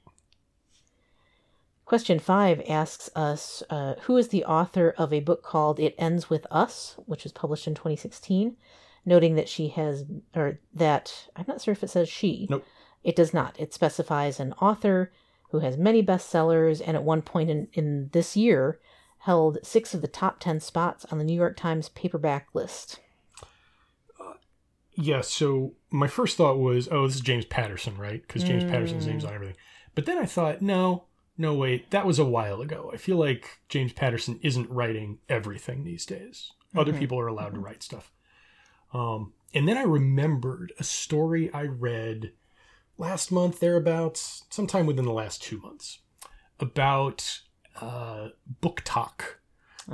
Question 1.91 2.21
five 2.21 2.63
asks 2.69 3.11
us 3.17 3.65
uh, 3.69 3.97
Who 4.03 4.17
is 4.17 4.29
the 4.29 4.45
author 4.45 4.95
of 4.97 5.13
a 5.13 5.19
book 5.19 5.43
called 5.43 5.81
It 5.81 5.97
Ends 5.99 6.31
With 6.31 6.47
Us, 6.49 6.95
which 7.07 7.25
was 7.25 7.33
published 7.33 7.67
in 7.67 7.75
2016? 7.75 8.57
Noting 9.05 9.35
that 9.35 9.49
she 9.49 9.71
has, 9.71 10.05
or 10.33 10.61
that, 10.73 11.27
I'm 11.35 11.47
not 11.49 11.61
sure 11.61 11.73
if 11.73 11.83
it 11.83 11.91
says 11.91 12.09
she. 12.09 12.47
Nope. 12.49 12.65
It 13.03 13.17
does 13.17 13.35
not. 13.35 13.59
It 13.59 13.75
specifies 13.75 14.39
an 14.39 14.53
author 14.63 15.11
who 15.51 15.59
has 15.59 15.77
many 15.77 16.01
bestsellers 16.01 16.81
and 16.81 16.97
at 16.97 17.03
one 17.03 17.23
point 17.23 17.51
in, 17.51 17.67
in 17.73 18.11
this 18.13 18.37
year 18.37 18.79
held 19.19 19.59
six 19.65 19.93
of 19.93 20.01
the 20.01 20.07
top 20.07 20.39
10 20.39 20.61
spots 20.61 21.05
on 21.07 21.19
the 21.19 21.25
New 21.25 21.35
York 21.35 21.57
Times 21.57 21.89
paperback 21.89 22.47
list. 22.55 23.01
Yeah, 24.95 25.23
so 25.23 25.75
my 25.91 26.07
first 26.07 26.37
thought 26.37 26.61
was, 26.61 26.89
oh, 26.93 27.09
this 27.09 27.17
is 27.17 27.21
James 27.21 27.47
Patterson, 27.47 27.99
right? 27.99 28.23
Because 28.23 28.45
James 28.45 28.63
Patterson's 28.63 29.09
name's 29.09 29.25
on 29.25 29.35
everything. 29.35 29.57
But 29.97 30.07
then 30.07 30.19
I 30.19 30.27
thought, 30.27 30.63
no, 30.63 31.07
no, 31.41 31.55
wait, 31.55 31.91
that 31.91 32.07
was 32.07 32.19
a 32.19 32.25
while 32.25 32.61
ago. 32.61 32.91
I 32.93 32.97
feel 32.99 33.17
like 33.17 33.59
James 33.69 33.93
Patterson 33.93 34.39
isn't 34.43 34.69
writing 34.71 35.19
everything 35.29 35.85
these 35.85 36.05
days. 36.07 36.53
Other 36.77 36.93
people 36.93 37.19
are 37.19 37.27
allowed 37.27 37.55
to 37.55 37.61
write 37.61 37.83
stuff. 37.83 38.13
Um, 38.93 39.33
and 39.55 39.67
then 39.67 39.77
I 39.79 39.83
remembered 39.83 40.73
a 40.79 40.85
story 40.85 41.53
I 41.53 41.63
read 41.63 42.33
last 42.99 43.33
month, 43.33 43.59
thereabouts, 43.61 44.45
sometime 44.51 44.87
within 44.87 45.05
the 45.07 45.13
last 45.13 45.43
two 45.43 45.59
months, 45.61 45.99
about 46.61 47.41
uh, 47.81 48.29
BookTok, 48.63 49.23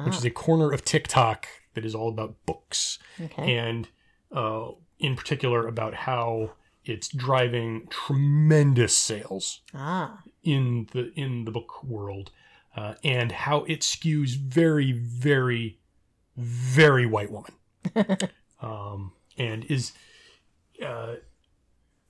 which 0.04 0.16
is 0.16 0.24
a 0.24 0.30
corner 0.30 0.72
of 0.72 0.84
TikTok 0.84 1.46
that 1.74 1.84
is 1.84 1.94
all 1.94 2.08
about 2.08 2.34
books 2.44 2.98
Okay. 3.20 3.56
and 3.56 3.88
uh, 4.32 4.70
in 4.98 5.14
particular 5.16 5.66
about 5.68 5.94
how 5.94 6.50
it's 6.84 7.08
driving 7.08 7.86
tremendous 7.90 8.96
sales 8.96 9.60
ah, 9.74 10.20
in 10.46 10.88
the 10.92 11.12
in 11.18 11.44
the 11.44 11.50
book 11.50 11.82
world, 11.84 12.30
uh, 12.76 12.94
and 13.02 13.32
how 13.32 13.64
it 13.64 13.80
skews 13.80 14.36
very, 14.36 14.92
very, 14.92 15.78
very 16.36 17.06
white 17.06 17.30
woman, 17.30 17.52
um, 18.60 19.12
and 19.36 19.64
is 19.64 19.92
uh, 20.84 21.16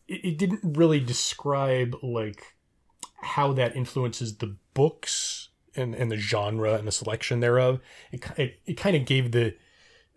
it, 0.09 0.25
it 0.25 0.39
didn't 0.39 0.61
really 0.63 1.01
describe 1.01 1.97
like 2.03 2.57
how 3.23 3.53
that 3.53 3.75
influences 3.75 4.37
the 4.37 4.57
books 4.75 5.49
and, 5.75 5.95
and 5.95 6.11
the 6.11 6.17
genre 6.17 6.75
and 6.75 6.87
the 6.87 6.93
selection 6.93 7.41
thereof. 7.41 7.81
It 8.13 8.25
it, 8.37 8.61
it 8.67 8.75
kind 8.75 8.97
of 8.97 9.05
gave 9.05 9.33
the 9.33 9.55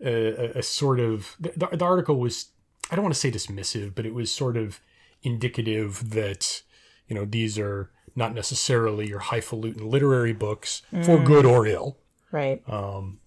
uh, 0.04 0.08
a, 0.08 0.58
a 0.58 0.62
sort 0.62 1.00
of 1.00 1.36
the, 1.38 1.52
the 1.72 1.84
article 1.84 2.18
was 2.18 2.46
I 2.90 2.96
don't 2.96 3.04
want 3.04 3.14
to 3.14 3.20
say 3.20 3.30
dismissive, 3.30 3.94
but 3.94 4.06
it 4.06 4.14
was 4.14 4.32
sort 4.32 4.56
of 4.56 4.80
indicative 5.22 6.10
that 6.10 6.62
you 7.08 7.14
know 7.14 7.24
these 7.24 7.58
are 7.58 7.90
not 8.14 8.34
necessarily 8.34 9.08
your 9.08 9.20
highfalutin 9.20 9.88
literary 9.88 10.32
books 10.32 10.82
for 11.04 11.18
good 11.22 11.44
or 11.44 11.66
ill. 11.66 11.98
right. 12.32 12.62
Um, 12.68 13.20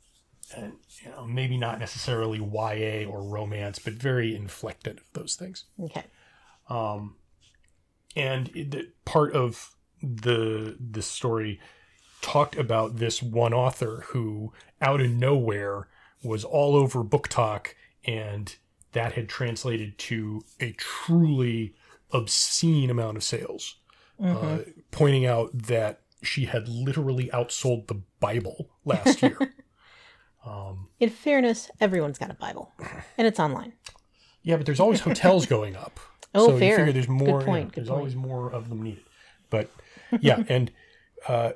and, 0.55 0.73
you 1.03 1.09
know, 1.09 1.25
maybe 1.25 1.57
not 1.57 1.79
necessarily 1.79 2.37
YA 2.37 3.09
or 3.09 3.23
romance, 3.23 3.79
but 3.79 3.93
very 3.93 4.35
inflected 4.35 4.99
of 4.99 5.05
those 5.13 5.35
things. 5.35 5.65
Okay. 5.81 6.03
Um, 6.69 7.15
and 8.15 8.49
it, 8.55 8.71
the, 8.71 8.91
part 9.05 9.33
of 9.33 9.75
the 10.01 10.77
the 10.79 11.01
story 11.01 11.59
talked 12.21 12.55
about 12.55 12.97
this 12.97 13.23
one 13.23 13.53
author 13.53 14.05
who, 14.09 14.53
out 14.81 15.01
of 15.01 15.09
nowhere, 15.09 15.87
was 16.23 16.43
all 16.43 16.75
over 16.75 17.03
BookTok, 17.03 17.67
and 18.05 18.55
that 18.91 19.13
had 19.13 19.27
translated 19.27 19.97
to 19.97 20.43
a 20.59 20.71
truly 20.73 21.73
obscene 22.11 22.89
amount 22.89 23.17
of 23.17 23.23
sales. 23.23 23.75
Uh, 24.23 24.59
pointing 24.91 25.25
out 25.25 25.49
that 25.53 26.01
she 26.21 26.45
had 26.45 26.67
literally 26.69 27.29
outsold 27.33 27.87
the 27.87 28.01
Bible 28.21 28.69
last 28.85 29.21
year. 29.21 29.37
um, 30.45 30.87
In 30.99 31.09
fairness, 31.09 31.69
everyone's 31.81 32.17
got 32.17 32.31
a 32.31 32.33
Bible, 32.35 32.71
and 33.17 33.27
it's 33.27 33.39
online. 33.39 33.73
Yeah, 34.41 34.57
but 34.57 34.65
there's 34.65 34.79
always 34.79 35.01
hotels 35.01 35.45
going 35.45 35.75
up. 35.75 35.99
Oh, 36.35 36.47
so 36.47 36.57
fair. 36.57 36.69
you 36.71 36.75
figure 36.77 36.93
there's 36.93 37.05
Good 37.05 37.11
more. 37.27 37.41
point, 37.43 37.65
yeah, 37.65 37.65
good 37.65 37.75
there's 37.75 37.89
point. 37.89 37.97
always 37.99 38.15
more 38.15 38.51
of 38.51 38.67
them 38.67 38.81
needed. 38.81 39.03
But 39.51 39.69
yeah, 40.19 40.43
and 40.49 40.71
uh, 41.27 41.51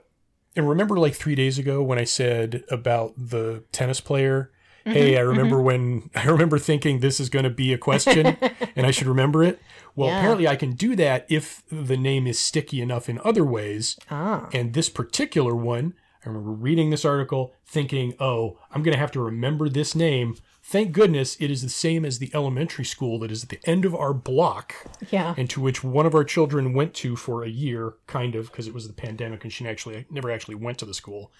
and 0.55 0.69
remember 0.69 0.99
like 0.99 1.15
three 1.15 1.33
days 1.33 1.57
ago 1.57 1.81
when 1.81 1.97
I 1.97 2.03
said 2.03 2.63
about 2.69 3.13
the 3.17 3.63
tennis 3.71 4.01
player. 4.01 4.51
Mm-hmm, 4.87 4.93
Hey, 4.97 5.17
I 5.17 5.21
remember 5.21 5.61
when 5.61 6.09
I 6.15 6.25
remember 6.27 6.57
thinking 6.59 6.99
this 6.99 7.19
is 7.19 7.29
going 7.29 7.43
to 7.43 7.49
be 7.49 7.73
a 7.73 7.77
question, 7.77 8.37
and 8.75 8.85
I 8.85 8.91
should 8.91 9.07
remember 9.07 9.43
it. 9.43 9.59
Well, 9.95 10.09
Yeah. 10.09 10.19
apparently 10.19 10.47
I 10.47 10.55
can 10.55 10.71
do 10.73 10.95
that 10.95 11.25
if 11.29 11.63
the 11.71 11.97
name 11.97 12.27
is 12.27 12.39
sticky 12.39 12.81
enough 12.81 13.09
in 13.09 13.19
other 13.23 13.43
ways. 13.43 13.97
Ah, 14.11 14.47
And 14.53 14.73
this 14.73 14.89
particular 14.89 15.55
one, 15.55 15.93
I 16.25 16.29
remember 16.29 16.51
reading 16.51 16.89
this 16.89 17.05
article 17.05 17.53
thinking, 17.65 18.13
oh, 18.19 18.57
I'm 18.71 18.83
going 18.83 18.93
to 18.93 18.99
have 18.99 19.11
to 19.13 19.19
remember 19.21 19.69
this 19.69 19.95
name. 19.95 20.35
Thank 20.63 20.91
goodness 20.91 21.37
it 21.39 21.49
is 21.49 21.61
the 21.61 21.69
same 21.69 22.03
as 22.03 22.19
the 22.19 22.29
elementary 22.33 22.83
school 22.83 23.19
that 23.19 23.31
is 23.31 23.41
at 23.43 23.49
the 23.49 23.59
end 23.63 23.85
of 23.85 23.95
our 23.95 24.13
block 24.13 24.75
yeah. 25.09 25.33
and 25.37 25.49
to 25.49 25.61
which 25.61 25.81
one 25.81 26.05
of 26.05 26.13
our 26.13 26.25
children 26.25 26.73
went 26.73 26.93
to 26.95 27.15
for 27.15 27.43
a 27.43 27.47
year, 27.49 27.93
kind 28.05 28.35
of, 28.35 28.51
because 28.51 28.67
it 28.67 28.73
was 28.73 28.85
the 28.85 28.93
pandemic 28.93 29.43
and 29.45 29.53
she 29.53 29.65
actually 29.65 30.05
never 30.09 30.29
actually 30.29 30.55
went 30.55 30.77
to 30.79 30.85
the 30.85 30.93
school. 30.93 31.31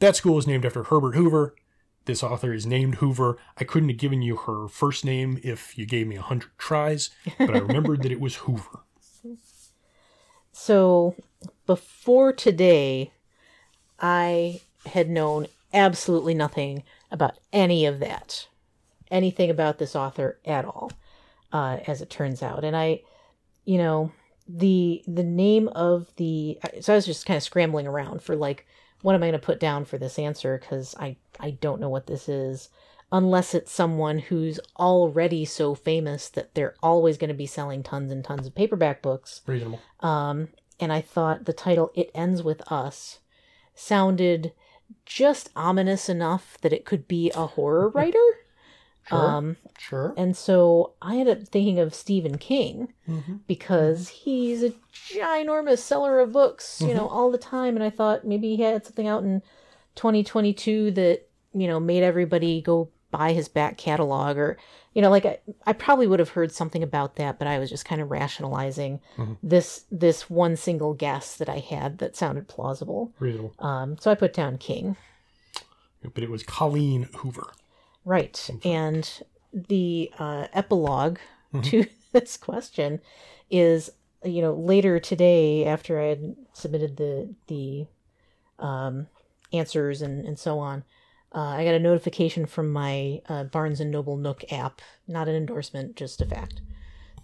That 0.00 0.14
school 0.14 0.36
is 0.38 0.46
named 0.46 0.66
after 0.66 0.82
Herbert 0.84 1.14
Hoover. 1.14 1.54
This 2.06 2.22
author 2.22 2.52
is 2.52 2.66
named 2.66 2.96
Hoover. 2.96 3.38
I 3.58 3.64
couldn't 3.64 3.88
have 3.90 3.98
given 3.98 4.22
you 4.22 4.36
her 4.36 4.68
first 4.68 5.04
name 5.04 5.38
if 5.42 5.76
you 5.76 5.86
gave 5.86 6.06
me 6.06 6.16
a 6.16 6.22
hundred 6.22 6.50
tries, 6.58 7.10
but 7.38 7.54
I 7.54 7.58
remembered 7.58 8.02
that 8.02 8.12
it 8.12 8.20
was 8.20 8.36
Hoover. 8.36 8.80
So 10.52 11.14
before 11.64 12.34
today, 12.34 13.12
I 13.98 14.60
had 14.84 15.08
known 15.08 15.46
absolutely 15.72 16.34
nothing 16.34 16.82
about 17.10 17.38
any 17.50 17.86
of 17.86 17.98
that, 18.00 18.46
anything 19.10 19.48
about 19.48 19.78
this 19.78 19.96
author 19.96 20.38
at 20.44 20.66
all, 20.66 20.92
uh, 21.50 21.78
as 21.86 22.02
it 22.02 22.10
turns 22.10 22.42
out. 22.42 22.62
And 22.62 22.76
I, 22.76 23.00
you 23.64 23.78
know, 23.78 24.12
the 24.46 25.02
the 25.06 25.22
name 25.22 25.68
of 25.68 26.12
the 26.16 26.58
so 26.80 26.92
I 26.92 26.96
was 26.96 27.06
just 27.06 27.24
kind 27.24 27.36
of 27.36 27.42
scrambling 27.42 27.86
around 27.86 28.20
for 28.22 28.36
like 28.36 28.66
what 29.02 29.14
am 29.14 29.22
I 29.22 29.26
going 29.26 29.40
to 29.40 29.46
put 29.46 29.60
down 29.60 29.84
for 29.84 29.98
this 29.98 30.18
answer 30.18 30.58
because 30.58 30.94
I 30.98 31.16
I 31.38 31.52
don't 31.52 31.80
know 31.80 31.88
what 31.88 32.06
this 32.06 32.28
is 32.28 32.68
unless 33.12 33.54
it's 33.54 33.72
someone 33.72 34.18
who's 34.18 34.60
already 34.78 35.44
so 35.44 35.74
famous 35.74 36.28
that 36.28 36.54
they're 36.54 36.76
always 36.82 37.18
going 37.18 37.28
to 37.28 37.34
be 37.34 37.46
selling 37.46 37.82
tons 37.82 38.12
and 38.12 38.24
tons 38.24 38.46
of 38.46 38.54
paperback 38.54 39.02
books 39.02 39.40
Reasonable. 39.46 39.80
um, 40.00 40.48
and 40.78 40.92
I 40.92 41.00
thought 41.00 41.44
the 41.44 41.52
title 41.52 41.90
"It 41.94 42.10
Ends 42.14 42.42
with 42.42 42.60
Us" 42.70 43.18
sounded 43.74 44.52
just 45.06 45.50
ominous 45.54 46.08
enough 46.08 46.58
that 46.62 46.72
it 46.72 46.84
could 46.84 47.06
be 47.08 47.30
a 47.34 47.46
horror 47.46 47.88
writer. 47.88 48.18
Sure. 49.10 49.18
Um, 49.18 49.56
sure. 49.78 50.14
and 50.16 50.36
so 50.36 50.92
I 51.02 51.18
ended 51.18 51.42
up 51.42 51.48
thinking 51.48 51.78
of 51.78 51.94
Stephen 51.94 52.38
King 52.38 52.92
Mm-hmm. 53.08 53.36
because 53.48 54.08
he's 54.08 54.62
a 54.62 54.72
ginormous 54.94 55.78
seller 55.78 56.20
of 56.20 56.30
books, 56.32 56.80
you 56.80 56.94
know, 56.94 57.08
all 57.08 57.30
the 57.32 57.38
time. 57.38 57.74
And 57.74 57.82
I 57.84 57.90
thought 57.90 58.24
maybe 58.24 58.54
he 58.56 58.62
had 58.62 58.84
something 58.86 59.08
out 59.08 59.24
in 59.24 59.42
2022 59.96 60.92
that 60.92 61.26
you 61.52 61.66
know 61.66 61.80
made 61.80 62.02
everybody 62.02 62.60
go 62.62 62.88
buy 63.10 63.32
his 63.32 63.48
back 63.48 63.76
catalog, 63.76 64.36
or 64.38 64.56
you 64.94 65.02
know, 65.02 65.10
like 65.10 65.26
I, 65.26 65.38
I 65.66 65.72
probably 65.72 66.06
would 66.06 66.20
have 66.20 66.28
heard 66.30 66.52
something 66.52 66.82
about 66.82 67.16
that, 67.16 67.38
but 67.40 67.48
I 67.48 67.58
was 67.58 67.68
just 67.68 67.84
kind 67.84 68.00
of 68.00 68.10
rationalizing 68.10 69.00
this 69.42 69.84
this 69.90 70.30
one 70.30 70.54
single 70.56 70.94
guess 70.94 71.36
that 71.36 71.48
I 71.48 71.58
had 71.58 71.98
that 71.98 72.14
sounded 72.16 72.46
plausible. 72.46 73.12
Reasonable. 73.18 73.54
Um, 73.58 73.98
so 73.98 74.10
I 74.10 74.14
put 74.14 74.32
down 74.32 74.58
King. 74.58 74.96
But 76.14 76.22
it 76.22 76.30
was 76.30 76.42
Colleen 76.44 77.08
Hoover. 77.18 77.52
Right. 78.04 78.50
And 78.64 79.08
the 79.52 80.10
uh, 80.18 80.46
epilogue 80.52 81.18
to 81.62 81.86
this 82.12 82.36
question 82.36 83.00
is, 83.50 83.90
you 84.24 84.42
know, 84.42 84.54
later 84.54 84.98
today, 85.00 85.64
after 85.64 86.00
I 86.00 86.06
had 86.06 86.36
submitted 86.52 86.96
the 86.96 87.34
the 87.46 87.86
um, 88.58 89.06
answers 89.52 90.02
and, 90.02 90.26
and 90.26 90.38
so 90.38 90.58
on, 90.58 90.84
uh, 91.34 91.40
I 91.40 91.64
got 91.64 91.74
a 91.74 91.78
notification 91.78 92.46
from 92.46 92.70
my 92.70 93.22
uh, 93.28 93.44
Barnes 93.44 93.80
and 93.80 93.90
Noble 93.90 94.16
Nook 94.16 94.44
app, 94.52 94.80
not 95.06 95.28
an 95.28 95.34
endorsement, 95.34 95.96
just 95.96 96.20
a 96.20 96.26
fact, 96.26 96.60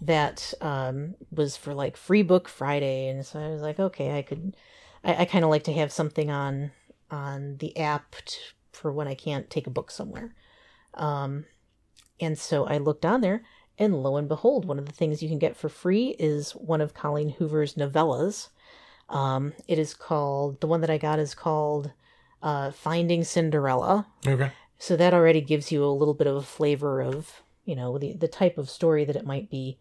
that 0.01 0.53
um, 0.61 1.15
was 1.31 1.57
for 1.57 1.73
like 1.73 1.97
free 1.97 2.23
book 2.23 2.47
Friday. 2.47 3.09
And 3.09 3.25
so 3.25 3.39
I 3.39 3.49
was 3.49 3.61
like, 3.61 3.79
okay, 3.79 4.17
I 4.17 4.21
could, 4.21 4.55
I, 5.03 5.21
I 5.21 5.25
kind 5.25 5.43
of 5.43 5.49
like 5.49 5.63
to 5.65 5.73
have 5.73 5.91
something 5.91 6.31
on 6.31 6.71
on 7.09 7.57
the 7.57 7.77
app 7.77 8.15
t- 8.25 8.37
for 8.73 8.91
when 8.91 9.07
I 9.07 9.15
can't 9.15 9.49
take 9.49 9.65
a 9.67 9.71
book 9.71 9.91
somewhere. 9.91 10.33
Um, 10.97 11.45
and 12.19 12.37
so 12.37 12.65
I 12.65 12.77
looked 12.77 13.05
on 13.05 13.21
there, 13.21 13.43
and 13.77 14.01
lo 14.03 14.17
and 14.17 14.27
behold, 14.27 14.65
one 14.65 14.79
of 14.79 14.85
the 14.85 14.91
things 14.91 15.21
you 15.23 15.29
can 15.29 15.39
get 15.39 15.55
for 15.55 15.69
free 15.69 16.15
is 16.19 16.51
one 16.51 16.81
of 16.81 16.93
Colleen 16.93 17.29
Hoover's 17.29 17.75
novellas. 17.75 18.49
Um, 19.09 19.53
it 19.67 19.79
is 19.79 19.93
called, 19.93 20.59
the 20.59 20.67
one 20.67 20.81
that 20.81 20.89
I 20.89 20.97
got 20.97 21.19
is 21.19 21.33
called 21.33 21.91
uh, 22.41 22.71
Finding 22.71 23.23
Cinderella. 23.23 24.07
Okay. 24.27 24.51
so 24.77 24.95
that 24.97 25.13
already 25.13 25.41
gives 25.41 25.71
you 25.71 25.83
a 25.85 25.87
little 25.87 26.13
bit 26.13 26.27
of 26.27 26.35
a 26.35 26.41
flavor 26.41 27.01
of 27.01 27.41
you 27.65 27.75
know 27.75 27.97
the 27.97 28.13
the 28.13 28.27
type 28.27 28.57
of 28.57 28.69
story 28.69 29.05
that 29.05 29.15
it 29.15 29.25
might 29.25 29.49
be. 29.49 29.77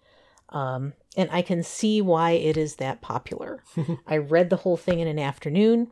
Um, 0.51 0.93
and 1.17 1.29
I 1.33 1.43
can 1.43 1.63
see 1.63 2.01
why 2.01 2.33
it 2.33 2.57
is 2.57 2.77
that 2.77 3.01
popular. 3.01 3.63
I 4.07 4.17
read 4.19 4.51
the 4.51 4.57
whole 4.57 4.77
thing 4.77 5.01
in 5.01 5.09
an 5.09 5.19
afternoon. 5.19 5.91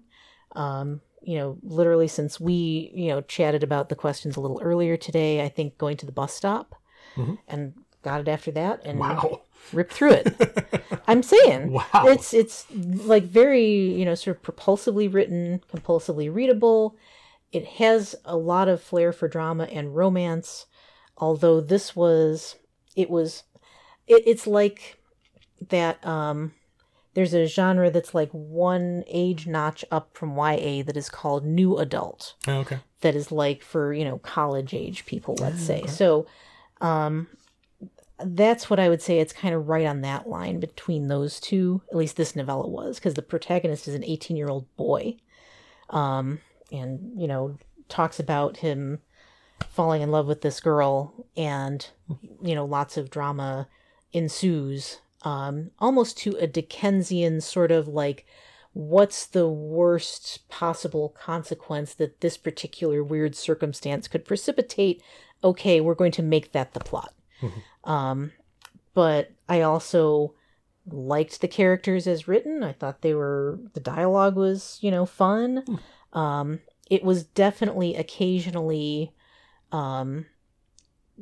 Um, 0.52 1.00
you 1.26 1.36
know, 1.38 1.58
literally 1.62 2.08
since 2.08 2.38
we, 2.38 2.90
you 2.94 3.08
know, 3.08 3.20
chatted 3.22 3.62
about 3.62 3.88
the 3.88 3.94
questions 3.96 4.36
a 4.36 4.40
little 4.40 4.60
earlier 4.62 4.96
today, 4.96 5.42
I 5.44 5.48
think 5.48 5.78
going 5.78 5.96
to 5.98 6.06
the 6.06 6.12
bus 6.12 6.32
stop 6.34 6.74
Mhm. 7.16 7.38
and 7.48 7.74
got 8.02 8.20
it 8.20 8.28
after 8.28 8.50
that 8.52 8.84
and 8.84 8.98
Wow. 8.98 9.40
ripped 9.72 9.92
through 9.92 10.12
it. 10.12 10.80
I'm 11.08 11.22
saying 11.22 11.72
Wow. 11.72 11.84
it's 12.06 12.32
it's 12.34 12.66
like 12.70 13.24
very, 13.24 13.64
you 13.66 14.04
know, 14.04 14.14
sort 14.14 14.36
of 14.36 14.42
propulsively 14.42 15.12
written, 15.12 15.60
compulsively 15.72 16.32
readable. 16.32 16.96
It 17.52 17.64
has 17.66 18.14
a 18.24 18.36
lot 18.36 18.68
of 18.68 18.82
flair 18.82 19.12
for 19.12 19.28
drama 19.28 19.64
and 19.64 19.94
romance, 19.94 20.66
although 21.16 21.60
this 21.60 21.94
was 21.96 22.56
it 22.96 23.08
was 23.10 23.44
it, 24.06 24.22
it's 24.26 24.46
like 24.46 24.98
that 25.68 26.04
um 26.06 26.52
there's 27.14 27.32
a 27.34 27.46
genre 27.46 27.90
that's 27.90 28.14
like 28.14 28.30
one 28.30 29.04
age 29.06 29.46
notch 29.46 29.84
up 29.90 30.10
from 30.16 30.36
YA 30.36 30.82
that 30.82 30.96
is 30.96 31.08
called 31.08 31.44
new 31.44 31.78
adult. 31.78 32.34
Oh, 32.46 32.58
okay. 32.58 32.78
that 33.00 33.14
is 33.14 33.30
like 33.32 33.62
for 33.62 33.92
you 33.94 34.04
know 34.04 34.18
college 34.18 34.74
age 34.74 35.06
people 35.06 35.34
let's 35.40 35.62
Mm, 35.62 35.66
say. 35.66 35.86
so 35.86 36.26
um 36.80 37.26
that's 38.24 38.70
what 38.70 38.78
i 38.78 38.88
would 38.88 39.02
say. 39.02 39.18
It's 39.18 39.32
kind 39.32 39.54
of 39.54 39.68
right 39.68 39.86
on 39.86 40.00
that 40.02 40.28
line 40.28 40.60
between 40.60 41.08
those 41.08 41.40
two 41.40 41.82
at 41.90 41.96
least 41.96 42.16
this 42.16 42.34
novella 42.36 42.68
was 42.68 42.96
because 42.96 43.14
the 43.14 43.22
protagonist 43.22 43.88
is 43.88 43.94
an 43.94 44.04
18 44.04 44.36
year 44.36 44.48
old 44.48 44.66
boy 44.76 45.16
um 45.90 46.38
and 46.72 47.12
you 47.20 47.26
know 47.28 47.56
talks 47.88 48.18
about 48.20 48.58
him 48.58 49.00
falling 49.68 50.00
in 50.02 50.10
love 50.10 50.26
with 50.26 50.40
this 50.42 50.60
girl 50.60 51.26
and 51.36 51.88
you 52.42 52.54
know 52.54 52.64
lots 52.64 52.96
of 52.96 53.10
drama 53.10 53.68
ensues 54.12 54.98
um 55.24 55.70
almost 55.78 56.16
to 56.18 56.36
a 56.36 56.46
dickensian 56.46 57.40
sort 57.40 57.72
of 57.72 57.88
like 57.88 58.26
what's 58.72 59.26
the 59.26 59.48
worst 59.48 60.48
possible 60.48 61.08
consequence 61.10 61.94
that 61.94 62.20
this 62.20 62.36
particular 62.36 63.02
weird 63.02 63.34
circumstance 63.36 64.08
could 64.08 64.24
precipitate? 64.24 65.02
Okay 65.42 65.80
we're 65.80 65.94
going 65.94 66.12
to 66.12 66.22
make 66.22 66.52
that 66.52 66.72
the 66.74 66.80
plot. 66.80 67.12
Um 67.84 68.32
but 68.94 69.32
i 69.48 69.60
also 69.60 70.34
liked 70.86 71.40
the 71.40 71.48
characters 71.48 72.06
as 72.06 72.28
written. 72.28 72.62
I 72.62 72.72
thought 72.72 73.00
they 73.00 73.14
were 73.14 73.58
the 73.72 73.80
dialogue 73.80 74.36
was 74.36 74.78
you 74.82 74.90
know 74.90 75.06
fun. 75.06 75.64
Um 76.12 76.60
it 76.90 77.02
was 77.02 77.24
definitely 77.24 77.94
occasionally 77.96 79.12
um 79.72 80.26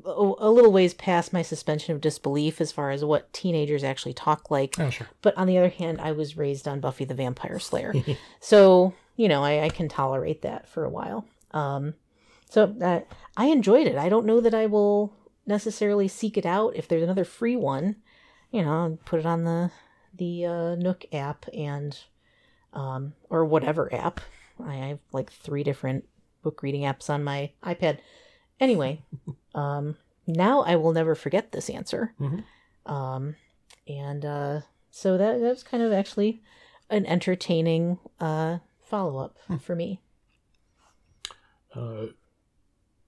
a, 0.04 0.11
little 0.50 0.72
ways 0.72 0.94
past 0.94 1.32
my 1.32 1.42
suspension 1.42 1.94
of 1.94 2.00
disbelief 2.00 2.61
as 2.61 2.72
far 2.72 2.90
as 2.90 3.04
what 3.04 3.32
teenagers 3.32 3.84
actually 3.84 4.14
talk 4.14 4.50
like 4.50 4.78
Oh, 4.78 4.90
sure. 4.90 5.08
but 5.20 5.37
on 5.37 5.46
the 5.46 5.58
other 5.58 5.68
hand, 5.68 6.00
I 6.00 6.12
was 6.12 6.37
raised 6.37 6.66
on 6.66 6.80
Buffy 6.80 7.04
the 7.04 7.14
Vampire 7.14 7.58
Slayer. 7.58 7.94
so, 8.40 8.94
you 9.16 9.28
know, 9.28 9.42
I, 9.44 9.64
I 9.64 9.68
can 9.68 9.88
tolerate 9.88 10.42
that 10.42 10.68
for 10.68 10.84
a 10.84 10.90
while. 10.90 11.26
Um, 11.50 11.94
so 12.49 12.75
uh, 12.80 13.00
I 13.37 13.46
enjoyed 13.46 13.87
it. 13.87 13.96
I 13.96 14.08
don't 14.08 14.26
know 14.26 14.40
that 14.40 14.54
I 14.54 14.66
will 14.66 15.12
necessarily 15.46 16.08
seek 16.08 16.37
it 16.38 16.46
out. 16.46 16.75
If 16.76 16.88
there's 16.88 17.02
another 17.02 17.25
free 17.25 17.56
one, 17.56 17.96
you 18.50 18.62
know, 18.62 18.72
I'll 18.72 18.99
put 19.04 19.20
it 19.20 19.26
on 19.26 19.44
the 19.44 19.70
the 20.14 20.44
uh, 20.44 20.75
Nook 20.75 21.06
app 21.12 21.46
and 21.54 21.99
um, 22.75 23.14
or 23.30 23.44
whatever 23.44 23.92
app. 23.94 24.20
I 24.62 24.75
have 24.75 24.99
like 25.12 25.32
three 25.32 25.62
different 25.64 26.04
book 26.42 26.62
reading 26.62 26.82
apps 26.82 27.08
on 27.08 27.25
my 27.25 27.50
iPad. 27.64 27.99
Anyway, 28.61 29.02
um, 29.54 29.97
now 30.26 30.61
I 30.62 30.76
will 30.76 30.92
never 30.92 31.14
forget 31.14 31.52
this 31.52 31.68
answer. 31.71 32.14
Mhm. 32.21 32.44
Um, 32.87 33.37
and 33.88 34.25
uh, 34.25 34.61
so 34.90 35.16
that 35.18 35.40
that 35.40 35.48
was 35.48 35.62
kind 35.62 35.83
of 35.83 35.92
actually 35.92 36.40
an 36.90 37.07
entertaining 37.07 37.98
uh, 38.20 38.59
follow 38.83 39.18
up 39.18 39.37
for 39.61 39.74
me. 39.74 40.00
Uh, 41.74 42.07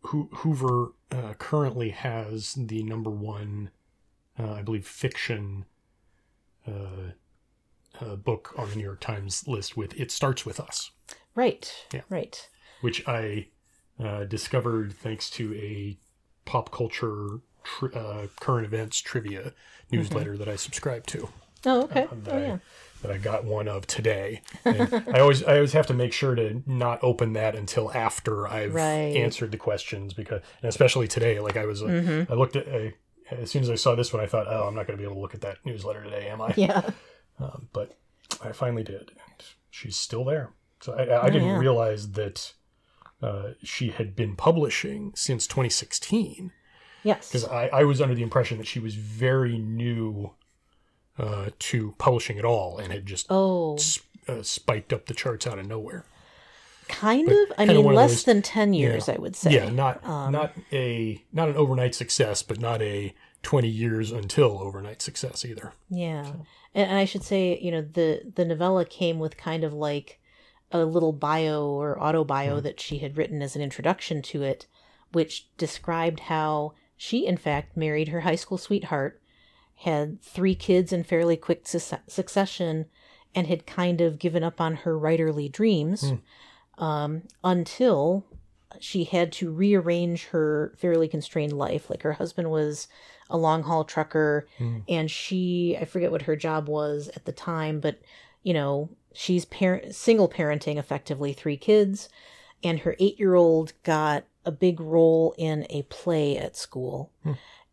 Ho- 0.05 0.29
Hoover 0.33 0.92
uh, 1.11 1.35
currently 1.35 1.90
has 1.90 2.55
the 2.55 2.83
number 2.83 3.11
one, 3.11 3.71
uh, 4.38 4.53
I 4.55 4.62
believe, 4.62 4.87
fiction 4.87 5.64
uh, 6.66 7.12
uh, 8.01 8.16
book 8.16 8.55
on 8.57 8.71
the 8.71 8.77
New 8.77 8.83
York 8.85 9.01
Times 9.01 9.47
list 9.47 9.77
with 9.77 9.99
"It 9.99 10.11
Starts 10.11 10.45
with 10.45 10.59
Us," 10.61 10.90
Right. 11.35 11.73
Yeah. 11.92 12.03
Right. 12.09 12.49
which 12.81 13.07
I 13.07 13.49
uh, 14.02 14.24
discovered 14.24 14.92
thanks 14.92 15.30
to 15.30 15.54
a 15.54 15.96
pop 16.44 16.70
culture 16.72 17.40
tri- 17.62 17.90
uh, 17.94 18.26
current 18.40 18.66
events 18.66 19.00
trivia 19.00 19.52
newsletter 19.90 20.37
that 20.37 20.48
I 20.48 20.57
subscribe 20.57 21.07
to. 21.09 21.28
Oh, 21.66 21.83
okay. 21.85 22.07
that, 22.24 22.33
Oh, 22.35 22.37
I, 22.37 22.40
yeah. 22.40 22.59
that 23.02 23.11
I 23.11 23.16
got 23.18 23.44
one 23.44 23.68
of 23.68 23.87
today. 23.87 24.42
And 24.64 25.02
I 25.14 25.20
always 25.20 25.42
I 25.42 25.54
always 25.57 25.72
have 25.72 25.87
to 25.87 25.94
make 25.94 26.12
sure 26.12 26.35
to 26.35 26.62
not 26.66 26.98
open 27.02 27.33
that 27.35 27.54
until 27.54 27.90
after 27.92 28.46
I've 28.46 28.74
Right. 28.74 29.16
answered 29.16 29.50
the 29.52 29.57
questions 29.57 30.12
because 30.12 30.42
and 30.62 30.68
especially 30.68 31.09
today 31.09 31.40
like 31.40 31.57
I 31.57 31.64
was 31.64 31.83
uh, 31.83 31.87
Mhm. 31.87 32.30
I 32.30 32.35
looked 32.35 32.57
at 32.57 32.68
I, 32.68 32.94
as 33.30 33.50
soon 33.50 33.62
as 33.62 33.70
I 33.70 33.76
saw 33.76 33.94
this 33.94 34.12
one 34.12 34.22
I 34.22 34.26
thought 34.26 34.46
oh 34.48 34.64
I'm 34.66 34.74
not 34.74 34.87
going 34.87 34.98
to 34.98 35.02
be 35.02 35.04
able 35.04 35.14
to 35.16 35.20
look 35.20 35.35
at 35.35 35.40
that 35.40 35.57
newsletter 35.64 36.02
today 36.04 36.28
am 36.28 36.42
I 36.42 36.52
Yeah. 36.59 36.90
um, 37.40 37.68
but 37.72 37.96
I 38.42 38.52
finally 38.52 38.83
did 38.83 39.12
and 39.12 39.46
she's 39.70 39.96
still 39.96 40.24
there 40.24 40.50
so 40.80 40.92
I, 40.92 41.22
I 41.26 41.30
didn't 41.30 41.48
Oh, 41.48 41.52
yeah. 41.54 41.59
realize 41.59 42.12
that 42.12 42.52
uh, 43.25 43.53
she 43.63 43.87
had 43.91 44.15
been 44.15 44.35
publishing 44.37 45.13
since 45.15 45.47
2016 45.47 46.53
Yes. 47.03 47.29
because 47.29 47.45
I, 47.49 47.69
I 47.69 47.85
was 47.85 48.01
under 48.01 48.15
the 48.15 48.23
impression 48.23 48.59
that 48.59 48.67
she 48.67 48.81
was 48.81 48.95
very 48.95 49.57
new 49.59 50.31
uh, 51.19 51.51
to 51.71 51.95
publishing 51.99 52.39
at 52.39 52.45
all 52.45 52.79
and 52.79 52.93
had 52.93 53.07
just 53.07 53.27
Oh, 53.31 53.75
s- 53.77 54.01
uh, 54.29 54.43
spiked 54.43 54.93
up 54.93 55.07
the 55.07 55.15
charts 55.15 55.47
out 55.47 55.59
of 55.59 55.67
nowhere. 55.67 56.05
kind 56.89 57.27
but 57.27 57.35
of. 57.35 57.53
I 57.59 57.65
mean, 57.67 57.87
of 57.87 57.93
less 57.93 58.11
those- 58.11 58.25
than 58.25 58.43
ten 58.43 58.75
years, 58.75 59.09
I 59.09 59.17
would 59.17 59.37
say. 59.37 59.53
Yeah, 59.53 59.69
not 59.71 60.05
Um, 60.07 60.33
not 60.33 60.53
a 60.73 61.23
not 61.33 61.49
an 61.49 61.57
overnight 61.57 61.95
success, 61.95 62.43
but 62.43 62.59
not 62.61 62.83
a 62.83 63.15
twenty 63.43 63.69
years 63.69 64.11
until 64.13 64.59
overnight 64.59 65.01
success 65.03 65.45
either. 65.45 65.73
Yeah, 65.91 66.27
and, 66.75 66.89
and 66.91 66.99
I 66.99 67.05
should 67.05 67.23
say, 67.23 67.59
you 67.61 67.71
know, 67.71 67.83
the 67.83 68.33
the 68.35 68.45
novella 68.45 68.85
came 68.85 69.19
with 69.19 69.37
kind 69.37 69.63
of 69.65 69.73
like 69.73 70.19
a 70.75 70.85
little 70.85 71.13
bio 71.13 71.65
or 71.65 72.03
auto 72.03 72.25
bio 72.25 72.57
hmm. 72.57 72.65
that 72.65 72.81
she 72.81 72.99
had 72.99 73.17
written 73.17 73.41
as 73.41 73.55
an 73.55 73.63
introduction 73.63 74.21
to 74.21 74.43
it, 74.43 74.67
which 75.13 75.47
described 75.57 76.21
how 76.21 76.75
she, 76.97 77.27
in 77.27 77.37
fact, 77.37 77.77
married 77.77 78.09
her 78.09 78.23
high 78.23 78.35
school 78.35 78.59
sweetheart, 78.59 79.23
had 79.77 80.21
three 80.21 80.55
kids 80.55 80.93
in 80.93 81.05
fairly 81.05 81.37
quick 81.37 81.67
suc- 81.67 82.03
succession, 82.09 82.87
and 83.35 83.47
had 83.47 83.67
kind 83.67 84.01
of 84.01 84.19
given 84.19 84.43
up 84.43 84.61
on 84.61 84.75
her 84.77 84.99
writerly 84.99 85.51
dreams 85.51 86.11
hmm. 86.11 86.85
um, 86.85 87.23
until 87.45 88.27
she 88.81 89.05
had 89.05 89.31
to 89.31 89.53
rearrange 89.53 90.27
her 90.27 90.75
fairly 90.77 91.07
constrained 91.07 91.53
life. 91.53 91.89
Like 91.89 92.03
her 92.03 92.15
husband 92.15 92.51
was 92.51 92.89
a 93.31 93.39
long 93.39 93.63
haul 93.63 93.85
trucker, 93.85 94.49
hmm. 94.59 94.79
and 94.89 95.09
she, 95.09 95.77
I 95.81 95.85
forget 95.85 96.11
what 96.11 96.23
her 96.23 96.35
job 96.35 96.69
was 96.69 97.09
at 97.15 97.27
the 97.27 97.33
time, 97.33 97.79
but 97.79 98.01
you 98.43 98.53
know, 98.53 98.91
she's 99.14 99.44
parent 99.46 99.94
single 99.94 100.29
parenting 100.29 100.77
effectively 100.77 101.33
three 101.33 101.57
kids, 101.57 102.09
and 102.62 102.81
her 102.81 102.96
eight 102.98 103.18
year 103.18 103.35
old 103.35 103.72
got 103.83 104.24
a 104.44 104.53
big 104.53 104.81
role 104.81 105.35
in 105.38 105.66
a 105.70 105.83
play 105.83 106.37
at 106.37 106.57
school. 106.57 107.11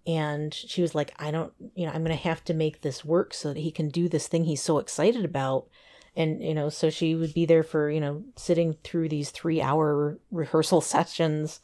And 0.07 0.53
she 0.53 0.81
was 0.81 0.95
like, 0.95 1.13
I 1.19 1.29
don't, 1.29 1.53
you 1.75 1.85
know, 1.85 1.91
I'm 1.91 2.03
going 2.03 2.17
to 2.17 2.23
have 2.23 2.43
to 2.45 2.53
make 2.53 2.81
this 2.81 3.05
work 3.05 3.33
so 3.33 3.53
that 3.53 3.59
he 3.59 3.71
can 3.71 3.89
do 3.89 4.09
this 4.09 4.27
thing 4.27 4.45
he's 4.45 4.61
so 4.61 4.79
excited 4.79 5.25
about. 5.25 5.67
And 6.15 6.43
you 6.43 6.53
know 6.53 6.67
so 6.67 6.89
she 6.89 7.15
would 7.15 7.33
be 7.33 7.45
there 7.45 7.63
for 7.63 7.89
you 7.89 8.01
know 8.01 8.25
sitting 8.35 8.75
through 8.83 9.07
these 9.07 9.29
three 9.29 9.61
hour 9.61 10.19
rehearsal 10.29 10.81
sessions 10.95 11.61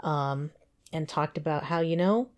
um, 0.00 0.50
and 0.92 1.08
talked 1.08 1.38
about 1.38 1.62
how 1.64 1.78
you 1.78 1.96
know 1.96 2.28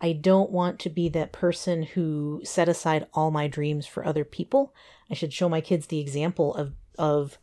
i 0.00 0.12
don't 0.12 0.50
want 0.50 0.78
to 0.78 0.90
be 0.90 1.08
that 1.08 1.32
person 1.32 1.82
who 1.82 2.40
set 2.44 2.68
aside 2.68 3.06
all 3.14 3.30
my 3.30 3.48
dreams 3.48 3.86
for 3.86 4.04
other 4.04 4.24
people. 4.24 4.74
I 5.10 5.14
should 5.14 5.32
show 5.32 5.48
my 5.48 5.60
kids 5.60 5.86
the 5.86 6.00
example 6.00 6.54
of 6.54 6.72
of 6.98 7.38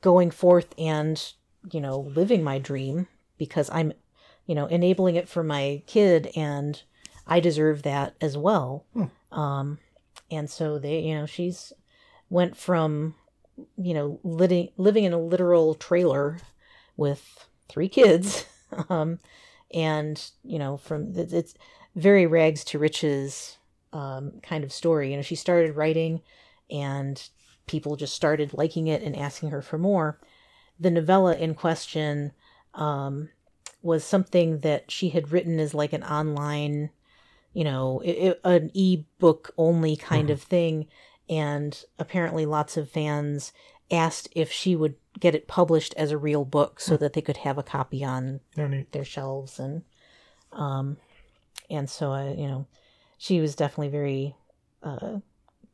going 0.00 0.30
forth 0.30 0.74
and 0.78 1.32
you 1.70 1.80
know 1.80 2.00
living 2.00 2.42
my 2.42 2.58
dream 2.58 3.06
because 3.38 3.70
i'm 3.70 3.92
you 4.46 4.54
know 4.54 4.66
enabling 4.66 5.16
it 5.16 5.28
for 5.28 5.44
my 5.44 5.82
kid 5.86 6.30
and 6.34 6.82
i 7.26 7.38
deserve 7.40 7.82
that 7.82 8.14
as 8.20 8.36
well. 8.36 8.84
Um 9.30 9.78
and 10.30 10.50
so 10.50 10.78
they 10.78 11.00
you 11.00 11.14
know 11.14 11.26
she's 11.26 11.72
went 12.30 12.56
from 12.56 13.14
you 13.76 13.94
know 13.94 14.18
living 14.24 14.70
living 14.76 15.04
in 15.04 15.12
a 15.12 15.20
literal 15.20 15.74
trailer 15.74 16.38
with 16.96 17.46
three 17.68 17.88
kids 17.88 18.46
um 18.88 19.18
and 19.74 20.30
you 20.44 20.58
know 20.58 20.76
from 20.76 21.12
it's, 21.16 21.54
very 21.94 22.26
rags 22.26 22.64
to 22.64 22.78
riches 22.78 23.58
um 23.92 24.32
kind 24.42 24.64
of 24.64 24.72
story. 24.72 25.10
You 25.10 25.16
know 25.16 25.22
she 25.22 25.34
started 25.34 25.76
writing 25.76 26.22
and 26.70 27.28
people 27.66 27.96
just 27.96 28.14
started 28.14 28.54
liking 28.54 28.88
it 28.88 29.02
and 29.02 29.16
asking 29.16 29.50
her 29.50 29.62
for 29.62 29.78
more. 29.78 30.18
The 30.80 30.90
novella 30.90 31.36
in 31.36 31.54
question 31.54 32.32
um 32.74 33.28
was 33.82 34.04
something 34.04 34.60
that 34.60 34.90
she 34.90 35.08
had 35.10 35.32
written 35.32 35.58
as 35.58 35.74
like 35.74 35.92
an 35.92 36.04
online, 36.04 36.90
you 37.52 37.64
know, 37.64 38.00
i 38.06 38.34
i 38.44 38.54
an 38.54 38.70
e-book 38.74 39.52
only 39.58 39.96
kind 39.96 40.30
of 40.30 40.40
thing. 40.40 40.86
And 41.28 41.82
apparently, 41.98 42.46
lots 42.46 42.76
of 42.76 42.88
fans 42.90 43.52
asked 43.90 44.28
if 44.32 44.50
she 44.52 44.76
would 44.76 44.94
get 45.20 45.34
it 45.34 45.48
published 45.48 45.94
as 45.96 46.10
a 46.10 46.18
real 46.18 46.44
book 46.44 46.80
so 46.80 46.96
that 46.96 47.12
they 47.12 47.20
could 47.20 47.38
have 47.38 47.58
a 47.58 47.62
copy 47.62 48.04
on 48.04 48.40
their 48.92 49.04
shelves 49.04 49.58
and 49.58 49.82
um 50.52 50.96
and 51.70 51.88
so 51.88 52.12
I 52.12 52.30
you 52.30 52.48
know 52.48 52.66
she 53.18 53.40
was 53.40 53.54
definitely 53.54 53.90
very 53.90 54.36
uh 54.82 55.18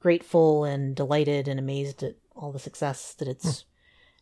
grateful 0.01 0.65
and 0.65 0.95
delighted 0.95 1.49
and 1.49 1.59
amazed 1.59 2.03
at 2.03 2.17
all 2.35 2.53
the 2.53 2.59
success 2.59 3.15
that 3.15 3.29
it's 3.29 3.65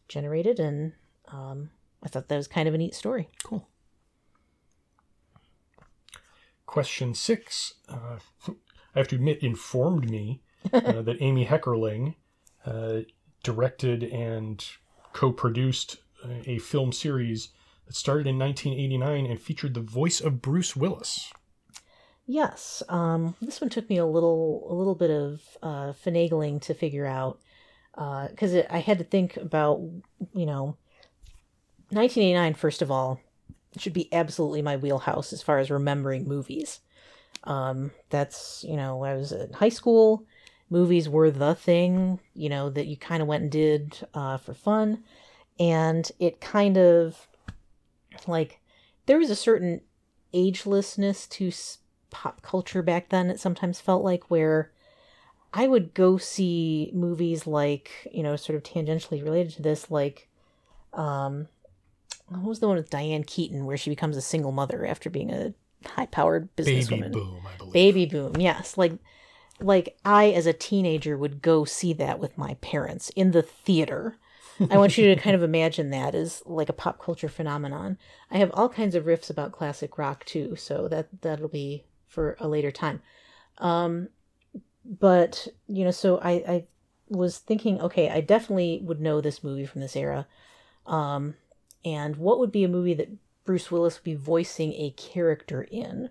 generated 0.09 0.61
and 0.61 0.93
um 1.29 1.71
I 2.03 2.09
thought 2.09 2.29
that 2.29 2.37
was 2.37 2.47
kind 2.47 2.69
of 2.69 2.75
a 2.75 2.79
neat 2.79 2.95
story. 2.95 3.29
Cool. 3.43 3.69
Question 6.67 7.15
six. 7.15 7.75
Uh, 7.89 8.19
I 8.49 8.99
have 8.99 9.09
to 9.09 9.17
admit, 9.17 9.43
informed 9.43 10.09
me 10.09 10.43
uh, 10.73 11.03
that 11.03 11.17
Amy 11.21 11.47
Heckerling 11.47 12.15
uh, 12.65 13.01
directed 13.43 14.03
and 14.05 14.65
co 15.17 15.33
produced 15.33 15.97
a 16.47 16.59
film 16.59 16.93
series 16.93 17.49
that 17.87 17.97
started 17.97 18.27
in 18.27 18.39
1989 18.39 19.27
and 19.27 19.41
featured 19.41 19.73
the 19.73 19.81
voice 19.81 20.21
of 20.21 20.43
Bruce 20.43 20.77
Willis. 20.77 21.33
Yes, 22.27 22.83
um, 22.89 23.35
this 23.41 23.61
one 23.61 23.71
took 23.71 23.89
me 23.89 23.97
a 23.97 24.05
little 24.05 24.67
a 24.69 24.75
little 24.75 24.95
bit 24.95 25.11
of 25.11 25.41
uh, 25.63 25.93
finagling 26.05 26.61
to 26.63 26.75
figure 26.75 27.07
out 27.07 27.41
because 27.95 28.55
I 28.69 28.79
had 28.79 28.99
to 28.99 29.05
think 29.05 29.39
about 29.39 29.79
you 30.35 30.45
know 30.45 30.77
1989 31.91 32.55
first 32.55 32.83
of 32.83 32.91
all 32.91 33.19
should 33.79 33.95
be 33.95 34.13
absolutely 34.13 34.61
my 34.61 34.77
wheelhouse 34.77 35.33
as 35.33 35.43
far 35.43 35.59
as 35.59 35.71
remembering 35.71 36.29
movies. 36.29 36.81
Um, 37.45 37.93
that's 38.11 38.65
you 38.69 38.77
know 38.77 39.03
I 39.03 39.15
was 39.15 39.33
in 39.33 39.55
high 39.55 39.71
school, 39.71 40.27
movies 40.71 41.09
were 41.09 41.31
the 41.31 41.55
thing 41.55 42.21
you 42.35 42.49
know 42.49 42.71
that 42.71 42.87
you 42.87 42.97
kind 42.97 43.23
of 43.23 43.29
went 43.29 43.43
and 43.43 43.53
did 43.53 44.07
uh, 44.15 44.37
for 44.37 44.55
fun, 44.55 45.03
and 45.59 46.11
it 46.19 46.41
kind 46.41 46.77
of 46.77 47.27
like 48.27 48.61
there 49.07 49.19
was 49.19 49.31
a 49.31 49.37
certain 49.37 49.81
agelessness 50.35 51.29
to 51.29 51.49
s- 51.49 51.79
pop 52.11 52.43
culture 52.43 52.83
back 52.83 53.09
then 53.11 53.31
it 53.31 53.39
sometimes 53.41 53.81
felt 53.81 54.03
like 54.03 54.31
where 54.31 54.71
i 55.53 55.67
would 55.67 55.93
go 55.95 56.17
see 56.17 56.91
movies 56.95 57.47
like 57.47 57.91
you 58.13 58.23
know 58.23 58.37
sort 58.37 58.57
of 58.57 58.63
tangentially 58.63 59.23
related 59.23 59.53
to 59.53 59.63
this 59.63 59.91
like 59.91 60.29
um 60.95 61.47
what 62.29 62.43
was 62.43 62.61
the 62.61 62.67
one 62.69 62.77
with 62.77 62.91
diane 62.91 63.23
keaton 63.25 63.65
where 63.67 63.77
she 63.77 63.91
becomes 63.91 64.17
a 64.17 64.23
single 64.23 64.53
mother 64.53 64.87
after 64.87 65.11
being 65.11 65.31
a 65.31 65.53
high 65.85 66.07
powered 66.07 66.55
businesswoman? 66.57 67.13
Baby 67.13 67.21
Boom, 67.21 67.41
I 67.47 67.57
believe. 67.57 67.73
baby 67.73 68.07
boom 68.07 68.37
yes 68.41 68.77
like 68.79 68.93
like 69.61 69.97
i 70.05 70.27
as 70.31 70.47
a 70.47 70.53
teenager 70.53 71.17
would 71.17 71.43
go 71.43 71.65
see 71.65 71.93
that 71.93 72.19
with 72.19 72.37
my 72.37 72.55
parents 72.55 73.11
in 73.11 73.31
the 73.31 73.43
theater. 73.43 74.19
I 74.71 74.79
want 74.79 74.97
you 74.97 75.15
to 75.15 75.21
kind 75.21 75.37
of 75.37 75.43
imagine 75.43 75.91
that 75.91 76.15
as 76.15 76.43
like 76.47 76.71
a 76.71 76.75
pop 76.75 76.99
culture 76.99 77.29
phenomenon. 77.29 77.99
I 78.31 78.39
have 78.39 78.51
all 78.55 78.71
kinds 78.71 78.95
of 78.95 79.05
riffs 79.05 79.29
about 79.29 79.53
classic 79.53 79.99
rock 79.99 80.25
too 80.25 80.57
so 80.57 80.89
that 80.89 81.09
that'll 81.21 81.49
be 81.49 81.85
for 82.07 82.37
a 82.41 82.49
later 82.49 82.71
time. 82.71 83.03
Um 83.59 84.09
but 84.85 85.49
you 85.67 85.85
know 85.85 85.91
so 85.91 86.19
i 86.19 86.31
i 86.31 86.65
was 87.09 87.39
thinking 87.39 87.81
okay 87.81 88.09
i 88.09 88.21
definitely 88.21 88.81
would 88.85 89.01
know 89.01 89.21
this 89.21 89.43
movie 89.45 89.67
from 89.67 89.81
this 89.81 89.97
era. 89.97 90.27
Um 90.87 91.35
and 91.85 92.17
what 92.17 92.39
would 92.39 92.53
be 92.53 92.65
a 92.65 92.69
movie 92.69 92.95
that 92.95 93.11
bruce 93.45 93.71
willis 93.71 93.97
would 93.97 94.05
be 94.05 94.15
voicing 94.15 94.73
a 94.75 94.91
character 94.91 95.67
in 95.71 96.11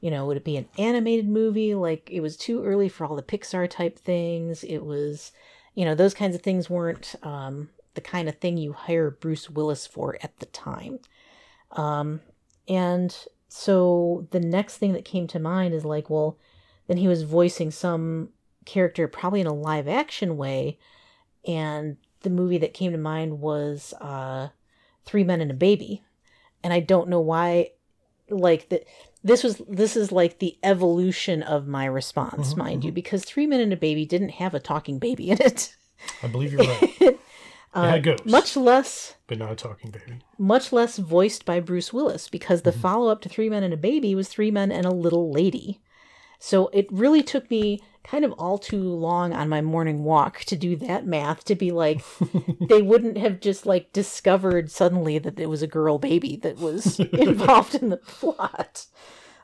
you 0.00 0.10
know, 0.10 0.26
would 0.26 0.36
it 0.36 0.44
be 0.44 0.56
an 0.56 0.68
animated 0.78 1.28
movie? 1.28 1.74
Like 1.74 2.08
it 2.10 2.20
was 2.20 2.36
too 2.36 2.64
early 2.64 2.88
for 2.88 3.04
all 3.04 3.16
the 3.16 3.22
Pixar 3.22 3.68
type 3.68 3.98
things. 3.98 4.64
It 4.64 4.78
was, 4.84 5.32
you 5.74 5.84
know, 5.84 5.94
those 5.94 6.14
kinds 6.14 6.34
of 6.34 6.42
things 6.42 6.70
weren't 6.70 7.14
um, 7.22 7.70
the 7.94 8.00
kind 8.00 8.28
of 8.28 8.36
thing 8.36 8.56
you 8.56 8.72
hire 8.72 9.10
Bruce 9.10 9.50
Willis 9.50 9.86
for 9.86 10.18
at 10.22 10.38
the 10.38 10.46
time. 10.46 11.00
Um, 11.72 12.20
and 12.68 13.16
so 13.48 14.26
the 14.30 14.40
next 14.40 14.76
thing 14.76 14.92
that 14.92 15.04
came 15.04 15.26
to 15.28 15.38
mind 15.38 15.74
is 15.74 15.84
like, 15.84 16.08
well, 16.08 16.38
then 16.86 16.98
he 16.98 17.08
was 17.08 17.22
voicing 17.22 17.70
some 17.70 18.30
character 18.64 19.08
probably 19.08 19.40
in 19.40 19.46
a 19.46 19.54
live 19.54 19.88
action 19.88 20.36
way. 20.36 20.78
And 21.46 21.96
the 22.20 22.30
movie 22.30 22.58
that 22.58 22.74
came 22.74 22.92
to 22.92 22.98
mind 22.98 23.40
was 23.40 23.94
uh, 24.00 24.48
Three 25.04 25.24
Men 25.24 25.40
and 25.40 25.50
a 25.50 25.54
Baby. 25.54 26.02
And 26.62 26.72
I 26.72 26.80
don't 26.80 27.08
know 27.08 27.20
why, 27.20 27.70
like, 28.28 28.68
that 28.68 28.84
this 29.28 29.44
was 29.44 29.62
this 29.68 29.96
is 29.96 30.10
like 30.10 30.38
the 30.40 30.58
evolution 30.62 31.42
of 31.42 31.66
my 31.68 31.84
response, 31.84 32.54
Mhm, 32.54 32.56
mind 32.58 32.84
you, 32.84 32.90
because 32.92 33.24
Three 33.24 33.46
Men 33.46 33.60
and 33.60 33.72
a 33.72 33.76
Baby 33.76 34.04
didn't 34.06 34.30
have 34.30 34.54
a 34.54 34.60
talking 34.60 34.98
baby 34.98 35.30
in 35.30 35.40
it. 35.40 35.76
I 36.22 36.26
believe 36.26 36.52
you're 36.52 36.62
right. 36.66 37.18
Uh, 37.74 37.90
had 37.90 38.02
ghosts, 38.02 38.24
much 38.24 38.56
less 38.56 39.14
but 39.26 39.36
not 39.36 39.52
a 39.52 39.54
talking 39.54 39.90
baby. 39.90 40.18
much 40.38 40.72
less 40.72 40.96
voiced 40.96 41.44
by 41.44 41.60
Bruce 41.60 41.92
Willis 41.92 42.26
because 42.26 42.62
the 42.62 42.72
follow 42.72 43.10
up 43.12 43.20
to 43.20 43.28
Three 43.28 43.50
Men 43.50 43.62
and 43.62 43.74
a 43.74 43.76
Baby 43.76 44.14
was 44.14 44.26
Three 44.26 44.50
Men 44.50 44.72
and 44.72 44.86
a 44.86 44.90
Little 44.90 45.30
Lady. 45.30 45.82
So 46.38 46.68
it 46.72 46.86
really 46.90 47.22
took 47.22 47.50
me 47.50 47.82
kind 48.04 48.24
of 48.24 48.32
all 48.32 48.56
too 48.56 48.82
long 48.82 49.34
on 49.34 49.50
my 49.50 49.60
morning 49.60 50.02
walk 50.02 50.40
to 50.46 50.56
do 50.56 50.76
that 50.76 51.04
math 51.06 51.44
to 51.44 51.54
be 51.54 51.70
like 51.70 52.02
they 52.68 52.80
wouldn't 52.80 53.18
have 53.18 53.38
just 53.38 53.66
like 53.66 53.92
discovered 53.92 54.70
suddenly 54.70 55.18
that 55.18 55.38
it 55.38 55.50
was 55.50 55.60
a 55.60 55.66
girl 55.66 55.98
baby 55.98 56.36
that 56.36 56.56
was 56.56 56.98
involved 57.12 57.74
in 57.74 57.90
the 57.90 57.98
plot. 57.98 58.86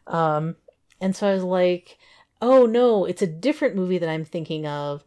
Um 0.06 0.56
and 1.00 1.14
so 1.14 1.28
I 1.28 1.34
was 1.34 1.44
like, 1.44 1.98
"Oh 2.40 2.66
no, 2.66 3.04
it's 3.04 3.22
a 3.22 3.26
different 3.26 3.76
movie 3.76 3.98
that 3.98 4.08
I'm 4.08 4.24
thinking 4.24 4.66
of." 4.66 5.04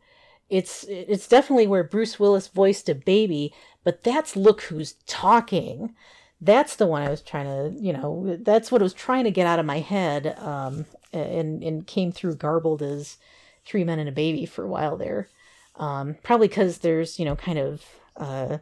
It's 0.49 0.83
it's 0.85 1.27
definitely 1.27 1.67
where 1.67 1.83
Bruce 1.83 2.19
Willis 2.19 2.47
voiced 2.47 2.89
a 2.89 2.95
baby, 2.95 3.53
but 3.83 4.03
that's 4.03 4.35
Look 4.35 4.61
Who's 4.63 4.93
Talking. 5.07 5.95
That's 6.39 6.75
the 6.75 6.85
one 6.87 7.01
I 7.01 7.09
was 7.09 7.21
trying 7.21 7.45
to, 7.45 7.81
you 7.81 7.91
know, 7.93 8.37
that's 8.41 8.71
what 8.71 8.81
I 8.81 8.83
was 8.83 8.93
trying 8.93 9.23
to 9.23 9.31
get 9.31 9.47
out 9.47 9.59
of 9.59 9.65
my 9.65 9.79
head, 9.79 10.37
um, 10.39 10.85
and 11.11 11.63
and 11.63 11.87
came 11.87 12.11
through 12.11 12.35
garbled 12.35 12.81
as 12.81 13.17
Three 13.65 13.83
Men 13.83 13.99
and 13.99 14.09
a 14.09 14.11
Baby 14.11 14.45
for 14.45 14.63
a 14.63 14.69
while 14.69 14.97
there. 14.97 15.29
Um, 15.77 16.15
probably 16.23 16.47
because 16.47 16.79
there's, 16.79 17.19
you 17.19 17.25
know, 17.25 17.35
kind 17.35 17.59
of 17.59 17.85
uh, 18.15 18.59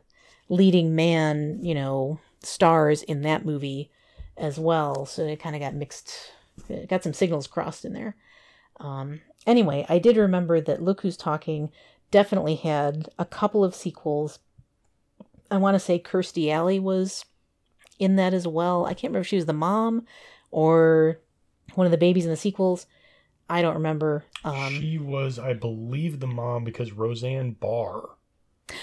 leading 0.50 0.96
man, 0.96 1.60
you 1.62 1.76
know, 1.76 2.20
stars 2.42 3.04
in 3.04 3.22
that 3.22 3.46
movie 3.46 3.90
as 4.38 4.60
well, 4.60 5.06
so 5.06 5.24
it 5.24 5.40
kind 5.40 5.56
of 5.56 5.62
got 5.62 5.74
mixed, 5.74 6.32
it 6.70 6.90
got 6.90 7.04
some 7.04 7.14
signals 7.14 7.48
crossed 7.48 7.86
in 7.86 7.94
there. 7.94 8.16
Um, 8.80 9.22
anyway, 9.48 9.86
I 9.88 10.00
did 10.00 10.18
remember 10.18 10.60
that 10.62 10.82
Look 10.82 11.02
Who's 11.02 11.18
Talking 11.18 11.72
definitely 12.12 12.56
had 12.56 13.10
a 13.18 13.26
couple 13.26 13.64
of 13.64 13.76
sequels. 13.76 14.40
I 15.50 15.58
want 15.58 15.76
to 15.76 15.80
say 15.80 16.00
Kirstie 16.00 16.52
Alley 16.52 16.80
was 16.80 17.26
in 18.00 18.16
that 18.18 18.34
as 18.34 18.48
well. 18.48 18.86
I 18.86 18.90
can't 18.94 19.12
remember 19.12 19.22
if 19.22 19.28
she 19.28 19.36
was 19.38 19.46
the 19.46 19.54
mom 19.54 20.06
or 20.52 21.20
one 21.76 21.86
of 21.86 21.92
the 21.92 21.98
babies 21.98 22.26
in 22.26 22.32
the 22.32 22.38
sequels. 22.38 22.88
I 23.50 23.62
don't 23.62 23.76
remember. 23.76 24.26
Um, 24.44 24.80
she 24.80 24.98
was, 24.98 25.38
I 25.38 25.54
believe, 25.54 26.20
the 26.20 26.28
mom 26.28 26.64
because 26.64 26.92
Roseanne 26.92 27.52
Barr 27.52 28.10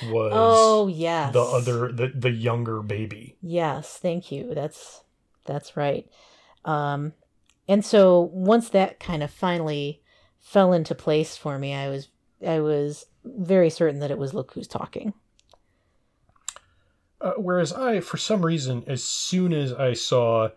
was 0.05 0.31
oh 0.33 0.87
yes, 0.87 1.33
the 1.33 1.43
other, 1.43 1.91
the, 1.91 2.13
the 2.15 2.31
younger 2.31 2.81
baby. 2.81 3.37
Yes, 3.43 3.99
thank 4.01 4.31
you. 4.31 4.55
That's 4.55 5.03
that's 5.45 5.77
right. 5.77 6.09
Um, 6.65 7.13
and 7.69 7.85
so 7.85 8.21
once 8.33 8.69
that 8.71 9.01
kind 9.01 9.23
of 9.23 9.31
finally 9.31 10.01
fell 10.39 10.73
into 10.73 10.95
place 10.95 11.37
for 11.37 11.59
me, 11.59 11.75
I 11.75 11.89
was 11.89 12.09
I 12.47 12.61
was 12.61 13.07
very 13.25 13.71
certain 13.71 14.01
that 14.01 14.11
it 14.11 14.19
was 14.19 14.35
Look 14.35 14.53
Who's 14.53 14.67
Talking. 14.69 15.13
Uh, 17.21 17.33
whereas 17.37 17.73
I, 17.73 18.01
for 18.01 18.17
some 18.17 18.45
reason, 18.45 18.83
as 18.89 19.05
soon 19.05 19.53
as 19.53 19.73
I 19.73 19.93
saw 19.93 20.49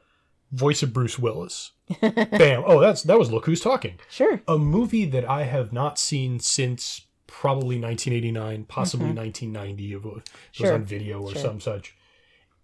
voice 0.52 0.82
of 0.82 0.94
Bruce 0.94 1.20
Willis, 1.20 1.72
bam! 2.02 2.64
Oh, 2.66 2.80
that's 2.80 3.04
that 3.04 3.20
was 3.20 3.32
Look 3.32 3.46
Who's 3.46 3.62
Talking, 3.62 4.00
Sure. 4.10 4.42
a 4.48 4.58
movie 4.58 5.06
that 5.06 5.30
I 5.30 5.44
have 5.44 5.72
not 5.72 6.00
seen 6.00 6.40
since 6.40 7.02
probably 7.28 7.78
1989, 7.78 8.66
possibly 8.66 9.10
Mhm. 9.10 9.16
1990. 9.16 9.94
If 9.94 10.06
it 10.06 10.14
was 10.14 10.24
Sure. 10.52 10.74
on 10.74 10.84
video 10.84 11.22
or 11.22 11.34
Sure. 11.34 11.42
some 11.42 11.60
such, 11.60 11.95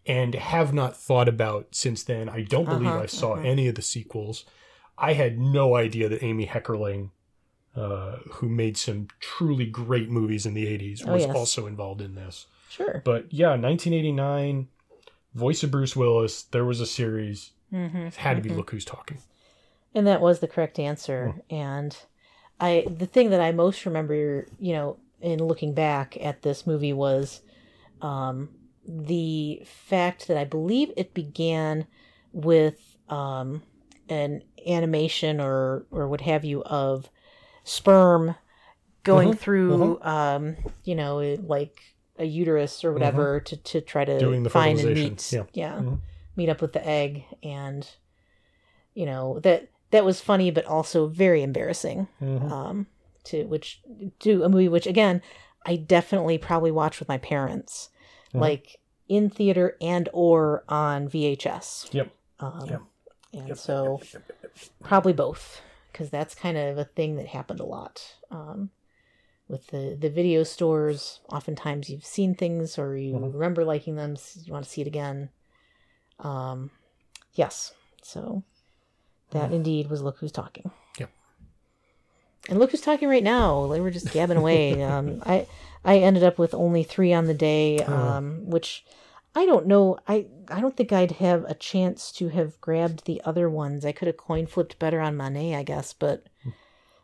and 0.05 0.33
have 0.35 0.73
not 0.73 0.97
thought 0.97 1.27
about 1.27 1.67
since 1.71 2.03
then. 2.03 2.27
I 2.29 2.41
don't 2.41 2.65
believe 2.65 2.87
Uh-huh, 2.87 3.03
I 3.03 3.05
saw 3.05 3.33
uh-huh. 3.33 3.43
any 3.43 3.67
of 3.67 3.75
the 3.75 3.81
sequels. 3.81 4.45
I 4.97 5.13
had 5.13 5.39
no 5.39 5.75
idea 5.75 6.09
that 6.09 6.23
Amy 6.23 6.45
Heckerling. 6.47 7.11
Uh, 7.73 8.17
who 8.33 8.49
made 8.49 8.75
some 8.75 9.07
truly 9.21 9.65
great 9.65 10.09
movies 10.09 10.45
in 10.45 10.53
the 10.53 10.65
80s 10.65 11.07
Oh, 11.07 11.13
was 11.13 11.25
yes. 11.25 11.33
also 11.33 11.67
involved 11.67 12.01
in 12.01 12.15
this. 12.15 12.45
Sure. 12.69 13.01
But 13.05 13.31
yeah, 13.31 13.51
1989, 13.51 14.67
voice 15.35 15.63
of 15.63 15.71
Bruce 15.71 15.95
Willis. 15.95 16.43
There 16.43 16.65
was 16.65 16.81
a 16.81 16.85
series. 16.85 17.51
Mm-hmm. 17.71 17.97
It 17.97 18.15
had 18.15 18.35
to 18.35 18.43
be 18.43 18.49
Look 18.49 18.71
Who's 18.71 18.83
Talking. 18.83 19.19
And 19.95 20.05
that 20.05 20.19
was 20.19 20.39
the 20.41 20.49
correct 20.49 20.79
answer. 20.79 21.35
And 21.49 21.95
I 22.59 22.85
the 22.89 23.05
thing 23.05 23.29
that 23.29 23.39
I 23.39 23.53
most 23.53 23.85
remember, 23.85 24.47
you 24.59 24.73
know, 24.73 24.97
in 25.21 25.41
looking 25.41 25.73
back 25.73 26.17
at 26.19 26.41
this 26.41 26.67
movie 26.67 26.91
was 26.91 27.39
um 28.01 28.49
the 28.87 29.61
fact 29.65 30.27
that 30.27 30.37
I 30.37 30.43
believe 30.43 30.91
it 30.97 31.13
began 31.13 31.87
with 32.31 32.97
um, 33.09 33.63
an 34.09 34.41
animation 34.67 35.39
or 35.39 35.85
or 35.91 36.07
what 36.07 36.21
have 36.21 36.43
you 36.45 36.63
of 36.63 37.09
sperm 37.63 38.35
going 39.03 39.29
Mhm, 39.33 39.37
through 39.37 40.01
um, 40.01 40.55
you 40.83 40.95
know 40.95 41.37
like 41.43 41.79
a 42.17 42.25
uterus 42.25 42.83
or 42.83 42.93
whatever 42.93 43.39
to, 43.41 43.57
to 43.57 43.81
try 43.81 44.05
to 44.05 44.11
Mm-hmm. 44.13 44.47
Find 44.47 44.79
and 44.79 44.93
meet 44.93 45.31
yeah. 45.33 45.43
yeah 45.53 45.75
Mhm. 45.79 45.99
meet 46.35 46.49
up 46.49 46.61
with 46.61 46.73
the 46.73 46.85
egg 46.87 47.23
and 47.43 47.87
you 48.93 49.05
know 49.05 49.39
that 49.39 49.69
that 49.91 50.05
was 50.05 50.21
funny 50.21 50.51
but 50.51 50.65
also 50.65 51.07
very 51.07 51.41
embarrassing 51.43 52.07
Mhm. 52.21 52.51
um 52.51 52.87
to 53.25 53.45
which 53.45 53.81
to 54.19 54.43
a 54.43 54.49
movie 54.49 54.67
which 54.69 54.87
again 54.87 55.21
i 55.65 55.75
definitely 55.75 56.37
probably 56.37 56.71
watched 56.71 56.99
with 56.99 57.07
my 57.09 57.17
parents 57.17 57.89
Mhm. 58.33 58.39
like 58.41 58.77
in 59.07 59.29
theater 59.29 59.75
and 59.81 60.07
or 60.13 60.63
on 60.69 61.07
vhs 61.09 61.93
Yep. 61.93 62.11
um 62.39 62.69
Yep. 62.69 62.81
and 63.33 63.47
Yep, 63.49 63.57
so 63.57 63.99
yep, 64.13 64.23
probably 64.83 65.13
both 65.13 65.61
because 65.91 66.09
that's 66.09 66.33
kind 66.35 66.57
of 66.57 66.77
a 66.77 66.85
thing 66.85 67.15
that 67.17 67.27
happened 67.27 67.59
a 67.59 67.65
lot 67.65 68.15
um, 68.29 68.69
with 69.49 69.67
the 69.67 69.97
the 69.99 70.09
video 70.09 70.43
stores 70.43 71.19
oftentimes 71.29 71.89
you've 71.89 72.05
seen 72.05 72.33
things 72.35 72.77
or 72.79 72.95
you 72.95 73.13
Mhm. 73.15 73.33
remember 73.33 73.65
liking 73.65 73.95
them 73.95 74.13
s- 74.13 74.37
you 74.45 74.53
want 74.53 74.63
to 74.63 74.71
see 74.71 74.81
it 74.81 74.87
again 74.87 75.29
um, 76.19 76.71
yes 77.33 77.73
so 78.03 78.43
that 79.31 79.51
indeed 79.51 79.89
was 79.89 80.01
look 80.01 80.17
who's 80.19 80.31
talking. 80.31 80.71
And 82.51 82.59
look 82.59 82.69
who's 82.69 82.81
talking 82.81 83.09
right 83.09 83.23
now 83.23 83.65
they 83.67 83.81
were 83.81 83.89
just 83.89 84.11
gabbing 84.11 84.37
away 84.37 84.83
um, 84.91 85.23
i 85.25 85.47
i 85.83 85.97
ended 85.97 86.23
up 86.23 86.37
with 86.37 86.53
only 86.53 86.83
three 86.83 87.11
on 87.11 87.25
the 87.25 87.33
day 87.33 87.79
um, 87.79 88.47
which 88.47 88.85
I 89.33 89.45
don't 89.45 89.65
know. 89.65 89.97
I 90.09 90.25
I 90.49 90.59
don't 90.59 90.75
think 90.75 90.91
I'd 90.91 91.13
have 91.13 91.45
a 91.45 91.53
chance 91.53 92.11
to 92.13 92.27
have 92.27 92.59
grabbed 92.59 93.05
the 93.05 93.21
other 93.23 93.49
ones. 93.49 93.85
I 93.85 93.93
could 93.93 94.07
have 94.07 94.17
coin 94.17 94.45
flipped 94.45 94.77
better 94.77 94.99
on 94.99 95.15
Monet, 95.15 95.55
I 95.55 95.63
guess, 95.63 95.93
but 95.93 96.27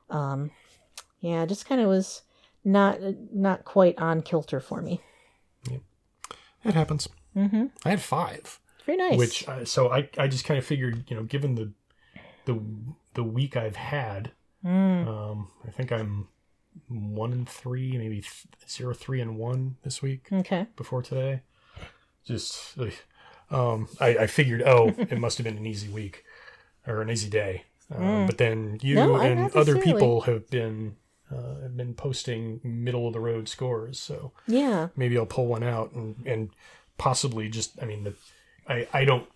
um 0.09 0.51
yeah, 1.21 1.45
just 1.45 1.65
kind 1.69 1.79
of 1.79 1.87
was 1.87 2.23
not 2.65 2.99
not 3.33 3.63
quite 3.63 3.97
on 3.97 4.21
kilter 4.21 4.59
for 4.59 4.81
me. 4.81 4.99
It 6.65 6.73
happens. 6.73 7.07
Mhm. 7.33 7.71
I 7.85 7.91
had 7.91 8.01
five. 8.01 8.59
Very 8.85 8.97
nice. 8.97 9.17
Which 9.17 9.47
uh, 9.47 9.63
so 9.63 9.89
I 9.89 10.09
I 10.17 10.27
just 10.27 10.43
kind 10.43 10.57
of 10.57 10.65
figured 10.65 11.09
you 11.09 11.15
know 11.15 11.23
given 11.23 11.55
the 11.55 11.71
the 12.43 12.59
the 13.13 13.23
week 13.23 13.55
I've 13.55 13.77
had 13.77 14.31
Mm, 14.65 15.07
um 15.07 15.47
I 15.67 15.71
think 15.71 15.91
I'm 15.91 16.27
one 16.87 17.31
and 17.31 17.47
three 17.49 17.97
maybe 17.97 18.21
th- 18.21 18.47
zero 18.69 18.93
three 18.93 19.21
and 19.21 19.37
one 19.37 19.77
this 19.83 20.01
week 20.01 20.27
okay. 20.31 20.67
before 20.75 21.01
today. 21.01 21.41
Just 22.25 22.77
um 23.51 23.87
I 23.99 24.17
I 24.17 24.27
figured 24.27 24.63
oh 24.63 24.87
it 24.97 25.17
must 25.19 25.37
have 25.37 25.45
been 25.45 25.57
an 25.57 25.65
easy 25.65 25.89
week 25.89 26.23
or 26.85 27.01
an 27.01 27.09
easy 27.09 27.29
day. 27.29 27.63
Uh, 27.91 27.99
Mm. 27.99 28.27
But 28.27 28.37
then 28.37 28.79
you 28.81 28.95
No, 28.95 29.15
and 29.15 29.49
other 29.55 29.77
people 29.79 30.21
have 30.21 30.49
been 30.49 30.97
uh, 31.31 31.61
have 31.61 31.77
been 31.77 31.93
posting 31.93 32.59
middle 32.63 33.07
of 33.07 33.13
the 33.13 33.19
road 33.19 33.47
scores. 33.47 33.99
So 33.99 34.31
Yeah. 34.47 34.89
maybe 34.95 35.17
I'll 35.17 35.25
pull 35.25 35.47
one 35.47 35.63
out 35.63 35.93
and 35.93 36.15
and 36.25 36.49
possibly 36.97 37.47
just 37.49 37.81
I 37.81 37.85
mean 37.85 38.03
the 38.03 38.13
I 38.67 38.87
I 38.93 39.05
don't 39.05 39.27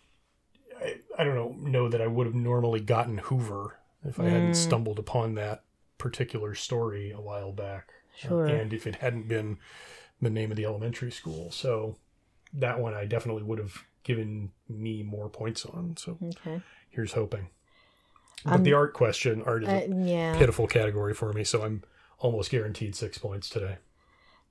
I, 0.81 0.97
I 1.17 1.23
don't 1.23 1.35
know 1.35 1.55
know 1.69 1.89
that 1.89 2.01
I 2.01 2.07
would 2.07 2.25
have 2.27 2.35
normally 2.35 2.81
gotten 2.81 3.19
Hoover 3.19 3.77
if 4.03 4.19
I 4.19 4.25
hadn't 4.29 4.51
Mm. 4.51 4.55
stumbled 4.55 4.99
upon 4.99 5.35
that 5.35 5.63
particular 5.97 6.55
story 6.55 7.11
a 7.11 7.21
while 7.21 7.51
back. 7.51 7.91
Uh, 8.29 8.37
and 8.43 8.73
if 8.73 8.85
it 8.85 8.95
hadn't 8.95 9.27
been 9.27 9.57
the 10.21 10.29
name 10.29 10.51
of 10.51 10.57
the 10.57 10.65
elementary 10.65 11.11
school. 11.11 11.49
So 11.51 11.97
that 12.53 12.79
one 12.79 12.93
I 12.93 13.05
definitely 13.05 13.43
would 13.43 13.57
have 13.59 13.85
given 14.03 14.51
me 14.67 15.01
more 15.03 15.29
points 15.29 15.65
on. 15.65 15.95
So 15.97 16.17
Okay. 16.21 16.61
here's 16.89 17.13
hoping. 17.13 17.49
But 18.43 18.53
Um, 18.53 18.63
the 18.63 18.73
art 18.73 18.93
question, 18.93 19.41
art 19.43 19.63
is 19.63 19.69
Uh, 19.69 19.87
a 19.91 20.05
yeah. 20.05 20.37
pitiful 20.37 20.67
category 20.67 21.13
for 21.13 21.31
me, 21.33 21.43
so 21.43 21.63
I'm 21.63 21.83
almost 22.19 22.49
guaranteed 22.51 22.95
six 22.95 23.17
points 23.17 23.49
today. 23.49 23.77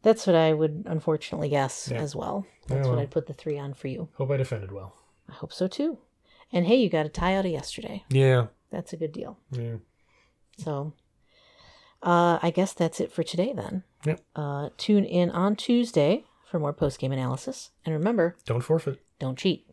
That's 0.03 0.27
what 0.27 0.35
I 0.37 0.53
would 0.55 0.85
unfortunately 0.87 1.49
guess 1.51 1.89
Yeah. 1.93 2.01
as 2.01 2.17
well. 2.17 2.47
Yeah, 2.69 2.77
That's 2.77 2.89
what. 2.89 2.99
I'd 2.99 3.11
put 3.11 3.27
the 3.27 3.35
3 3.35 3.59
on 3.59 3.75
for 3.75 3.89
you. 3.89 4.09
Hope 4.15 4.31
I 4.31 4.37
defended 4.39 4.73
well. 4.73 4.95
I 5.29 5.33
hope 5.33 5.53
so 5.53 5.67
too. 5.69 5.99
And 6.53 6.67
hey, 6.67 6.77
you 6.77 6.89
got 6.89 7.05
a 7.07 7.11
tie 7.11 7.35
out 7.37 7.45
of 7.45 7.51
yesterday. 7.53 8.05
Yeah. 8.09 8.47
That's 8.71 8.93
a 8.93 8.97
good 8.97 9.13
deal. 9.13 9.39
Yeah. 9.51 9.77
So, 10.59 10.93
uh, 12.03 12.39
I 12.43 12.51
guess 12.55 12.73
that's 12.73 13.01
it 13.01 13.13
for 13.13 13.23
today 13.23 13.53
then. 13.55 13.85
Yep. 14.05 14.21
Uh, 14.37 14.69
tune 14.77 15.05
in 15.05 15.31
on 15.31 15.57
Tuesday 15.57 16.25
for 16.51 16.59
more 16.59 16.73
post 16.73 16.99
game 16.99 17.13
analysis. 17.13 17.71
And 17.85 17.95
remember, 17.95 18.37
Don't 18.47 18.63
forfeit. 18.63 19.01
don't 19.19 19.37
cheat. 19.39 19.67